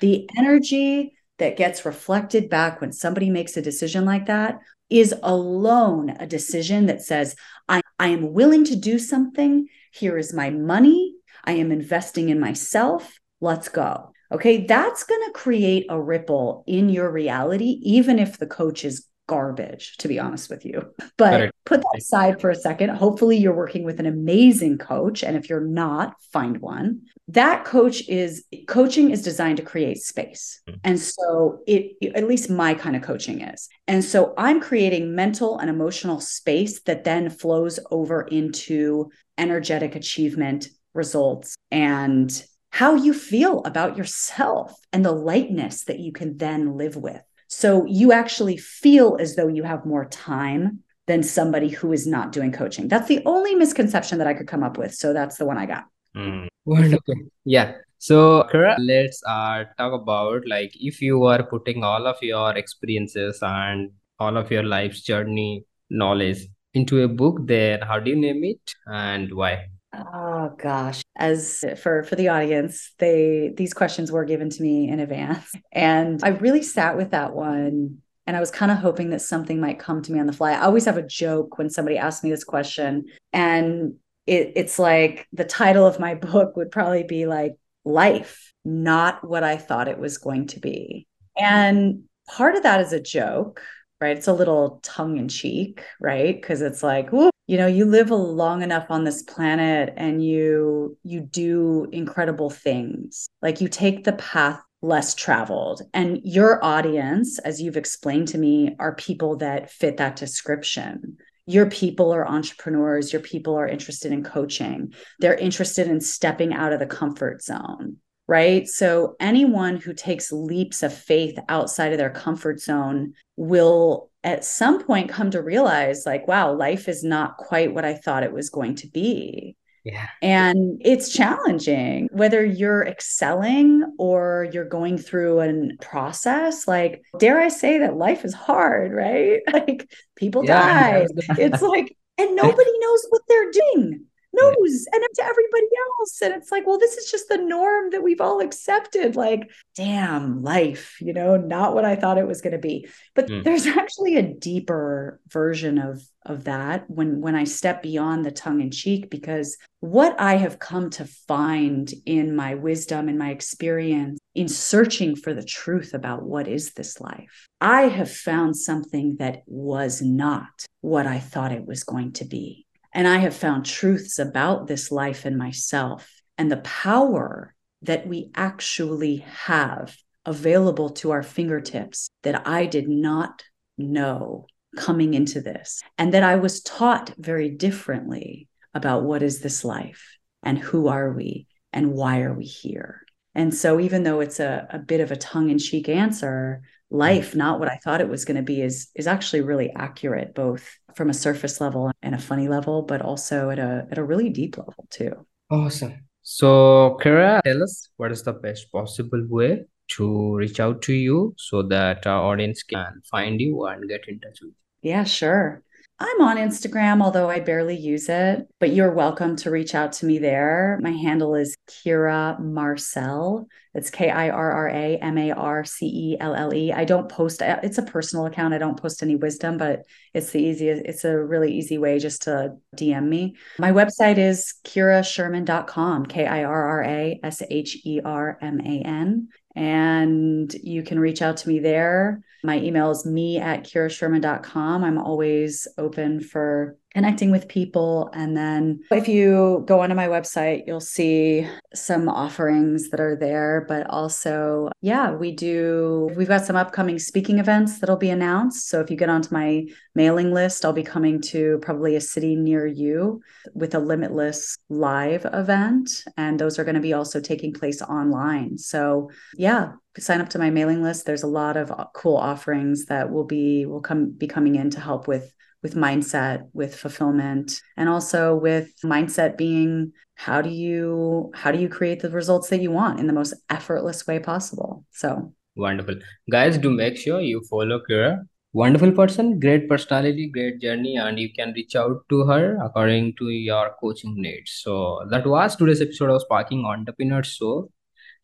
The 0.00 0.28
energy 0.36 1.14
that 1.38 1.56
gets 1.56 1.86
reflected 1.86 2.50
back 2.50 2.80
when 2.80 2.92
somebody 2.92 3.30
makes 3.30 3.56
a 3.56 3.62
decision 3.62 4.04
like 4.04 4.26
that 4.26 4.58
is 4.90 5.14
alone 5.22 6.10
a 6.18 6.26
decision 6.26 6.86
that 6.86 7.02
says, 7.02 7.36
I, 7.68 7.80
I 7.98 8.08
am 8.08 8.32
willing 8.32 8.64
to 8.64 8.76
do 8.76 8.98
something. 8.98 9.68
Here 9.92 10.18
is 10.18 10.34
my 10.34 10.50
money. 10.50 11.14
I 11.44 11.52
am 11.52 11.72
investing 11.72 12.28
in 12.28 12.40
myself. 12.40 13.18
Let's 13.40 13.68
go. 13.68 14.12
Okay, 14.30 14.66
that's 14.66 15.04
going 15.04 15.22
to 15.26 15.32
create 15.32 15.86
a 15.88 16.00
ripple 16.00 16.64
in 16.66 16.88
your 16.88 17.10
reality, 17.10 17.80
even 17.82 18.18
if 18.18 18.38
the 18.38 18.46
coach 18.46 18.84
is 18.84 19.06
garbage, 19.28 19.96
to 19.98 20.08
be 20.08 20.18
honest 20.18 20.50
with 20.50 20.64
you. 20.64 20.82
But 21.16 21.54
put 21.64 21.82
that 21.82 21.98
aside 21.98 22.40
for 22.40 22.50
a 22.50 22.56
second. 22.56 22.90
Hopefully, 22.90 23.36
you're 23.36 23.54
working 23.54 23.84
with 23.84 24.00
an 24.00 24.06
amazing 24.06 24.78
coach. 24.78 25.22
And 25.22 25.36
if 25.36 25.48
you're 25.48 25.60
not, 25.60 26.14
find 26.32 26.58
one. 26.60 27.02
That 27.28 27.64
coach 27.64 28.08
is 28.08 28.44
coaching 28.66 29.10
is 29.10 29.22
designed 29.22 29.58
to 29.58 29.62
create 29.62 29.98
space. 29.98 30.60
Mm-hmm. 30.66 30.78
And 30.82 30.98
so, 30.98 31.60
it, 31.66 31.92
at 32.16 32.26
least 32.26 32.50
my 32.50 32.74
kind 32.74 32.96
of 32.96 33.02
coaching 33.02 33.42
is. 33.42 33.68
And 33.86 34.04
so, 34.04 34.34
I'm 34.36 34.60
creating 34.60 35.14
mental 35.14 35.58
and 35.58 35.70
emotional 35.70 36.20
space 36.20 36.80
that 36.82 37.04
then 37.04 37.30
flows 37.30 37.78
over 37.90 38.22
into 38.22 39.10
energetic 39.36 39.94
achievement 39.94 40.68
results 40.94 41.54
and 41.70 42.42
how 42.70 42.94
you 42.94 43.14
feel 43.14 43.62
about 43.64 43.96
yourself 43.96 44.78
and 44.92 45.04
the 45.04 45.12
lightness 45.12 45.84
that 45.84 45.98
you 45.98 46.12
can 46.12 46.36
then 46.36 46.76
live 46.76 46.96
with. 46.96 47.22
So 47.48 47.86
you 47.86 48.12
actually 48.12 48.58
feel 48.58 49.16
as 49.18 49.36
though 49.36 49.48
you 49.48 49.62
have 49.62 49.86
more 49.86 50.04
time 50.04 50.80
than 51.06 51.22
somebody 51.22 51.70
who 51.70 51.92
is 51.92 52.06
not 52.06 52.32
doing 52.32 52.52
coaching. 52.52 52.86
That's 52.88 53.08
the 53.08 53.22
only 53.24 53.54
misconception 53.54 54.18
that 54.18 54.26
I 54.26 54.34
could 54.34 54.46
come 54.46 54.62
up 54.62 54.76
with. 54.76 54.94
So 54.94 55.14
that's 55.14 55.38
the 55.38 55.46
one 55.46 55.56
I 55.56 55.64
got. 55.64 55.86
Mm. 56.14 56.48
Wonderful. 56.66 57.14
Yeah. 57.44 57.72
So 57.96 58.44
Kara, 58.52 58.76
let's 58.78 59.22
uh, 59.26 59.64
talk 59.78 59.92
about 60.00 60.46
like 60.46 60.72
if 60.74 61.00
you 61.00 61.24
are 61.24 61.42
putting 61.42 61.82
all 61.82 62.06
of 62.06 62.16
your 62.22 62.56
experiences 62.56 63.38
and 63.42 63.90
all 64.20 64.36
of 64.36 64.50
your 64.50 64.62
life's 64.62 65.00
journey 65.00 65.64
knowledge 65.90 66.46
into 66.74 67.02
a 67.02 67.08
book, 67.08 67.38
then 67.44 67.80
how 67.80 67.98
do 67.98 68.10
you 68.10 68.16
name 68.16 68.44
it 68.44 68.74
and 68.86 69.32
why? 69.34 69.66
Oh 70.12 70.54
gosh. 70.58 71.02
As 71.16 71.64
for 71.82 72.04
for 72.04 72.16
the 72.16 72.28
audience, 72.28 72.92
they 72.98 73.52
these 73.56 73.74
questions 73.74 74.12
were 74.12 74.24
given 74.24 74.50
to 74.50 74.62
me 74.62 74.88
in 74.88 75.00
advance. 75.00 75.52
And 75.72 76.20
I 76.22 76.28
really 76.28 76.62
sat 76.62 76.96
with 76.96 77.10
that 77.10 77.34
one 77.34 77.98
and 78.26 78.36
I 78.36 78.40
was 78.40 78.50
kind 78.50 78.70
of 78.70 78.78
hoping 78.78 79.10
that 79.10 79.22
something 79.22 79.60
might 79.60 79.78
come 79.78 80.02
to 80.02 80.12
me 80.12 80.20
on 80.20 80.26
the 80.26 80.32
fly. 80.32 80.52
I 80.52 80.62
always 80.62 80.84
have 80.84 80.96
a 80.96 81.06
joke 81.06 81.58
when 81.58 81.70
somebody 81.70 81.96
asks 81.98 82.22
me 82.22 82.30
this 82.30 82.44
question 82.44 83.06
and 83.32 83.94
it, 84.26 84.52
it's 84.56 84.78
like 84.78 85.26
the 85.32 85.44
title 85.44 85.86
of 85.86 85.98
my 85.98 86.14
book 86.32 86.56
would 86.56 86.70
probably 86.70 87.04
be 87.04 87.26
like 87.26 87.56
life, 87.84 88.52
not 88.64 89.26
what 89.26 89.44
I 89.44 89.56
thought 89.56 89.88
it 89.88 89.98
was 89.98 90.18
going 90.18 90.48
to 90.48 90.60
be. 90.60 91.06
And 91.36 92.04
part 92.28 92.54
of 92.54 92.64
that 92.64 92.80
is 92.80 92.92
a 92.92 93.00
joke, 93.00 93.62
right? 94.00 94.16
It's 94.16 94.28
a 94.28 94.32
little 94.32 94.80
tongue 94.82 95.16
in 95.16 95.28
cheek, 95.28 95.82
right? 96.00 96.34
Because 96.34 96.60
it's 96.60 96.82
like, 96.82 97.10
you 97.48 97.56
know 97.56 97.66
you 97.66 97.86
live 97.86 98.10
long 98.10 98.62
enough 98.62 98.86
on 98.90 99.02
this 99.02 99.22
planet 99.22 99.92
and 99.96 100.22
you 100.22 100.96
you 101.02 101.20
do 101.20 101.88
incredible 101.90 102.50
things. 102.50 103.28
Like 103.42 103.60
you 103.60 103.68
take 103.68 104.04
the 104.04 104.12
path 104.12 104.60
less 104.80 105.14
traveled. 105.14 105.82
And 105.92 106.20
your 106.22 106.64
audience 106.64 107.40
as 107.40 107.60
you've 107.60 107.76
explained 107.76 108.28
to 108.28 108.38
me 108.38 108.76
are 108.78 108.94
people 108.94 109.38
that 109.38 109.70
fit 109.70 109.96
that 109.96 110.14
description. 110.14 111.16
Your 111.46 111.68
people 111.68 112.12
are 112.12 112.28
entrepreneurs. 112.28 113.12
Your 113.12 113.22
people 113.22 113.56
are 113.56 113.66
interested 113.66 114.12
in 114.12 114.22
coaching. 114.22 114.92
They're 115.18 115.34
interested 115.34 115.88
in 115.88 116.00
stepping 116.00 116.52
out 116.52 116.72
of 116.72 116.78
the 116.78 116.86
comfort 116.86 117.42
zone 117.42 117.96
right? 118.28 118.68
So 118.68 119.16
anyone 119.18 119.78
who 119.78 119.94
takes 119.94 120.30
leaps 120.30 120.82
of 120.82 120.92
faith 120.92 121.38
outside 121.48 121.92
of 121.92 121.98
their 121.98 122.10
comfort 122.10 122.60
zone 122.60 123.14
will 123.36 124.07
at 124.24 124.44
some 124.44 124.82
point 124.84 125.10
come 125.10 125.30
to 125.30 125.42
realize 125.42 126.04
like 126.04 126.26
wow 126.26 126.52
life 126.52 126.88
is 126.88 127.04
not 127.04 127.36
quite 127.36 127.72
what 127.72 127.84
i 127.84 127.94
thought 127.94 128.22
it 128.22 128.32
was 128.32 128.50
going 128.50 128.74
to 128.74 128.88
be. 128.88 129.56
Yeah. 129.84 130.08
And 130.20 130.82
it's 130.84 131.12
challenging 131.12 132.08
whether 132.12 132.44
you're 132.44 132.84
excelling 132.84 133.84
or 133.98 134.48
you're 134.52 134.68
going 134.68 134.98
through 134.98 135.40
a 135.40 135.76
process 135.80 136.68
like 136.68 137.02
dare 137.18 137.40
i 137.40 137.48
say 137.48 137.78
that 137.78 137.96
life 137.96 138.24
is 138.24 138.34
hard 138.34 138.92
right? 138.92 139.40
Like 139.52 139.90
people 140.16 140.44
yeah, 140.44 141.04
die. 141.04 141.06
It's 141.38 141.62
like 141.62 141.96
and 142.18 142.36
nobody 142.36 142.78
knows 142.78 143.06
what 143.08 143.22
they're 143.28 143.50
doing 143.50 144.04
knows 144.32 144.86
yeah. 144.92 144.98
and 144.98 145.04
to 145.14 145.24
everybody 145.24 145.66
else 146.00 146.20
and 146.22 146.34
it's 146.34 146.52
like 146.52 146.66
well 146.66 146.78
this 146.78 146.96
is 146.96 147.10
just 147.10 147.28
the 147.28 147.38
norm 147.38 147.90
that 147.90 148.02
we've 148.02 148.20
all 148.20 148.40
accepted 148.40 149.16
like 149.16 149.50
damn 149.74 150.42
life 150.42 150.96
you 151.00 151.12
know 151.12 151.36
not 151.36 151.74
what 151.74 151.84
i 151.84 151.96
thought 151.96 152.18
it 152.18 152.26
was 152.26 152.40
going 152.40 152.52
to 152.52 152.58
be 152.58 152.86
but 153.14 153.26
mm. 153.26 153.42
there's 153.44 153.66
actually 153.66 154.16
a 154.16 154.22
deeper 154.22 155.20
version 155.28 155.78
of 155.78 156.02
of 156.26 156.44
that 156.44 156.84
when 156.88 157.20
when 157.20 157.34
i 157.34 157.44
step 157.44 157.82
beyond 157.82 158.24
the 158.24 158.30
tongue 158.30 158.60
in 158.60 158.70
cheek 158.70 159.08
because 159.10 159.56
what 159.80 160.18
i 160.20 160.34
have 160.34 160.58
come 160.58 160.90
to 160.90 161.04
find 161.04 161.92
in 162.04 162.36
my 162.36 162.54
wisdom 162.54 163.08
and 163.08 163.18
my 163.18 163.30
experience 163.30 164.18
in 164.34 164.46
searching 164.46 165.16
for 165.16 165.32
the 165.32 165.44
truth 165.44 165.94
about 165.94 166.22
what 166.22 166.46
is 166.46 166.72
this 166.74 167.00
life 167.00 167.48
i 167.60 167.82
have 167.82 168.10
found 168.10 168.56
something 168.56 169.16
that 169.18 169.42
was 169.46 170.02
not 170.02 170.66
what 170.82 171.06
i 171.06 171.18
thought 171.18 171.52
it 171.52 171.66
was 171.66 171.82
going 171.82 172.12
to 172.12 172.24
be 172.24 172.66
and 172.92 173.06
I 173.06 173.18
have 173.18 173.34
found 173.34 173.64
truths 173.64 174.18
about 174.18 174.66
this 174.66 174.90
life 174.90 175.24
and 175.24 175.36
myself 175.36 176.10
and 176.36 176.50
the 176.50 176.58
power 176.58 177.54
that 177.82 178.06
we 178.06 178.30
actually 178.34 179.18
have 179.46 179.96
available 180.24 180.90
to 180.90 181.10
our 181.10 181.22
fingertips 181.22 182.10
that 182.22 182.46
I 182.46 182.66
did 182.66 182.88
not 182.88 183.42
know 183.76 184.46
coming 184.76 185.14
into 185.14 185.40
this, 185.40 185.82
and 185.96 186.12
that 186.12 186.22
I 186.22 186.36
was 186.36 186.60
taught 186.60 187.14
very 187.18 187.48
differently 187.48 188.48
about 188.74 189.02
what 189.02 189.22
is 189.22 189.40
this 189.40 189.64
life 189.64 190.18
and 190.42 190.58
who 190.58 190.88
are 190.88 191.12
we 191.12 191.46
and 191.72 191.92
why 191.92 192.20
are 192.20 192.34
we 192.34 192.44
here. 192.44 193.02
And 193.34 193.54
so, 193.54 193.80
even 193.80 194.02
though 194.02 194.20
it's 194.20 194.40
a, 194.40 194.66
a 194.70 194.78
bit 194.78 195.00
of 195.00 195.10
a 195.10 195.16
tongue 195.16 195.50
in 195.50 195.58
cheek 195.58 195.88
answer, 195.88 196.62
Mm-hmm. 196.90 197.00
life 197.00 197.34
not 197.34 197.60
what 197.60 197.68
i 197.68 197.76
thought 197.84 198.00
it 198.00 198.08
was 198.08 198.24
going 198.24 198.38
to 198.38 198.42
be 198.42 198.62
is 198.62 198.88
is 198.94 199.06
actually 199.06 199.42
really 199.42 199.70
accurate 199.76 200.34
both 200.34 200.66
from 200.94 201.10
a 201.10 201.14
surface 201.14 201.60
level 201.60 201.92
and 202.02 202.14
a 202.14 202.18
funny 202.18 202.48
level 202.48 202.80
but 202.80 203.02
also 203.02 203.50
at 203.50 203.58
a 203.58 203.86
at 203.90 203.98
a 203.98 204.04
really 204.04 204.30
deep 204.30 204.56
level 204.56 204.86
too 204.88 205.12
awesome 205.50 205.94
so 206.22 206.96
kirra 207.02 207.42
tell 207.44 207.62
us 207.62 207.90
what 207.98 208.10
is 208.10 208.22
the 208.22 208.32
best 208.32 208.72
possible 208.72 209.22
way 209.28 209.66
to 209.88 210.34
reach 210.36 210.60
out 210.60 210.80
to 210.80 210.94
you 210.94 211.34
so 211.36 211.62
that 211.62 212.06
our 212.06 212.22
audience 212.32 212.62
can 212.62 213.02
find 213.10 213.38
you 213.38 213.66
and 213.66 213.86
get 213.86 214.08
in 214.08 214.18
touch 214.20 214.40
with 214.40 214.54
you 214.82 214.90
yeah 214.90 215.04
sure 215.04 215.62
I'm 216.00 216.20
on 216.20 216.36
Instagram, 216.36 217.02
although 217.02 217.28
I 217.28 217.40
barely 217.40 217.76
use 217.76 218.08
it, 218.08 218.46
but 218.60 218.72
you're 218.72 218.92
welcome 218.92 219.34
to 219.34 219.50
reach 219.50 219.74
out 219.74 219.90
to 219.94 220.06
me 220.06 220.20
there. 220.20 220.78
My 220.80 220.92
handle 220.92 221.34
is 221.34 221.56
Kirra 221.66 222.38
Marcelle. 222.38 223.48
It's 223.78 223.90
K 223.90 224.10
I 224.10 224.28
R 224.28 224.52
R 224.52 224.68
A 224.68 224.98
M 224.98 225.16
A 225.16 225.32
R 225.32 225.64
C 225.64 225.86
E 225.86 226.16
L 226.20 226.34
L 226.34 226.52
E. 226.52 226.72
I 226.72 226.84
don't 226.84 227.08
post, 227.08 227.40
it's 227.42 227.78
a 227.78 227.82
personal 227.82 228.26
account. 228.26 228.52
I 228.52 228.58
don't 228.58 228.78
post 228.78 229.02
any 229.02 229.16
wisdom, 229.16 229.56
but 229.56 229.84
it's 230.12 230.30
the 230.32 230.42
easiest, 230.42 230.84
it's 230.84 231.04
a 231.04 231.16
really 231.16 231.52
easy 231.52 231.78
way 231.78 231.98
just 231.98 232.22
to 232.22 232.56
DM 232.76 233.08
me. 233.08 233.36
My 233.58 233.72
website 233.72 234.18
is 234.18 234.54
kirrasherman.com, 234.64 236.06
K 236.06 236.26
I 236.26 236.44
R 236.44 236.68
R 236.68 236.84
A 236.84 237.20
S 237.22 237.42
H 237.48 237.78
E 237.86 238.00
R 238.04 238.36
M 238.42 238.60
A 238.60 238.82
N 238.82 239.28
and 239.58 240.54
you 240.54 240.84
can 240.84 241.00
reach 241.00 241.20
out 241.20 241.36
to 241.38 241.48
me 241.48 241.58
there. 241.58 242.22
My 242.44 242.60
email 242.60 242.92
is 242.92 243.04
me 243.04 243.38
at 243.38 243.64
kirrasherman.com. 243.64 244.84
I'm 244.84 244.98
always 244.98 245.66
open 245.76 246.20
for 246.20 246.76
connecting 246.98 247.30
with 247.30 247.46
people. 247.46 248.10
And 248.12 248.36
then 248.36 248.80
if 248.90 249.06
you 249.06 249.62
go 249.68 249.78
onto 249.78 249.94
my 249.94 250.08
website, 250.08 250.64
you'll 250.66 250.80
see 250.80 251.46
some 251.72 252.08
offerings 252.08 252.90
that 252.90 252.98
are 252.98 253.14
there. 253.14 253.64
But 253.68 253.88
also, 253.88 254.70
yeah, 254.80 255.12
we 255.12 255.30
do, 255.30 256.10
we've 256.16 256.26
got 256.26 256.44
some 256.44 256.56
upcoming 256.56 256.98
speaking 256.98 257.38
events 257.38 257.78
that'll 257.78 257.94
be 257.98 258.10
announced. 258.10 258.68
So 258.68 258.80
if 258.80 258.90
you 258.90 258.96
get 258.96 259.08
onto 259.08 259.32
my 259.32 259.66
mailing 259.94 260.34
list, 260.34 260.64
I'll 260.64 260.72
be 260.72 260.82
coming 260.82 261.20
to 261.30 261.60
probably 261.62 261.94
a 261.94 262.00
city 262.00 262.34
near 262.34 262.66
you 262.66 263.22
with 263.54 263.76
a 263.76 263.78
limitless 263.78 264.58
live 264.68 265.24
event. 265.32 266.02
And 266.16 266.36
those 266.36 266.58
are 266.58 266.64
going 266.64 266.74
to 266.74 266.80
be 266.80 266.94
also 266.94 267.20
taking 267.20 267.52
place 267.52 267.80
online. 267.80 268.58
So 268.58 269.08
yeah, 269.36 269.74
sign 269.98 270.20
up 270.20 270.30
to 270.30 270.38
my 270.40 270.50
mailing 270.50 270.82
list. 270.82 271.06
There's 271.06 271.22
a 271.22 271.28
lot 271.28 271.56
of 271.56 271.70
uh, 271.70 271.86
cool 271.94 272.16
offerings 272.16 272.86
that 272.86 273.12
will 273.12 273.24
be 273.24 273.66
will 273.66 273.82
come 273.82 274.10
be 274.10 274.26
coming 274.26 274.56
in 274.56 274.70
to 274.70 274.80
help 274.80 275.06
with 275.06 275.32
with 275.62 275.74
mindset, 275.74 276.48
with 276.52 276.74
fulfillment, 276.74 277.60
and 277.76 277.88
also 277.88 278.36
with 278.36 278.72
mindset 278.84 279.36
being 279.36 279.92
how 280.14 280.42
do 280.42 280.50
you 280.50 281.30
how 281.34 281.52
do 281.52 281.58
you 281.58 281.68
create 281.68 282.00
the 282.00 282.10
results 282.10 282.48
that 282.48 282.60
you 282.60 282.70
want 282.70 282.98
in 282.98 283.06
the 283.06 283.12
most 283.12 283.34
effortless 283.50 284.06
way 284.06 284.18
possible. 284.18 284.84
So 284.90 285.32
wonderful. 285.56 285.96
Guys, 286.30 286.58
do 286.58 286.70
make 286.70 286.96
sure 286.96 287.20
you 287.20 287.42
follow 287.48 287.80
Kirra. 287.88 288.24
Wonderful 288.54 288.92
person, 288.92 289.38
great 289.38 289.68
personality, 289.68 290.30
great 290.32 290.60
journey, 290.60 290.96
and 290.96 291.18
you 291.18 291.32
can 291.32 291.52
reach 291.52 291.76
out 291.76 292.02
to 292.08 292.24
her 292.24 292.56
according 292.64 293.14
to 293.18 293.28
your 293.28 293.74
coaching 293.78 294.14
needs. 294.16 294.52
So 294.64 295.06
that 295.10 295.26
was 295.26 295.54
today's 295.54 295.82
episode 295.82 296.10
of 296.10 296.22
Sparking 296.22 296.64
Entrepreneur 296.64 297.22
Show. 297.22 297.70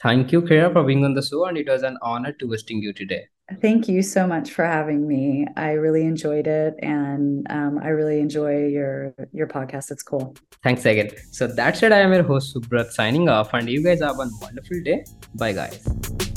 Thank 0.05 0.33
you, 0.33 0.43
Kirra, 0.43 0.71
for 0.71 0.85
being 0.85 1.03
on 1.03 1.15
the 1.15 1.23
show, 1.23 1.47
and 1.47 1.57
it 1.57 1.67
was 1.67 1.83
an 1.83 1.97
honor 2.03 2.33
to 2.33 2.47
hosting 2.47 2.83
you 2.83 2.93
today. 2.93 3.23
Thank 3.63 3.89
you 3.89 4.03
so 4.03 4.27
much 4.27 4.51
for 4.51 4.65
having 4.65 5.09
me. 5.09 5.47
I 5.57 5.73
really 5.73 6.03
enjoyed 6.03 6.47
it, 6.47 6.75
and 6.83 7.47
um, 7.49 7.81
I 7.83 7.89
really 7.89 8.21
enjoy 8.21 8.67
your 8.67 9.15
your 9.33 9.47
podcast. 9.47 9.91
It's 9.91 10.03
cool. 10.03 10.37
Thanks 10.63 10.85
again. 10.85 11.11
So 11.33 11.47
that's 11.47 11.83
it. 11.83 11.91
I 11.93 12.01
am 12.01 12.13
your 12.13 12.23
host 12.23 12.55
Subrat 12.55 12.93
signing 12.93 13.31
off, 13.31 13.55
and 13.55 13.69
you 13.69 13.83
guys 13.83 14.03
have 14.03 14.21
a 14.21 14.29
wonderful 14.43 14.83
day. 14.85 15.05
Bye, 15.37 15.53
guys. 15.53 16.34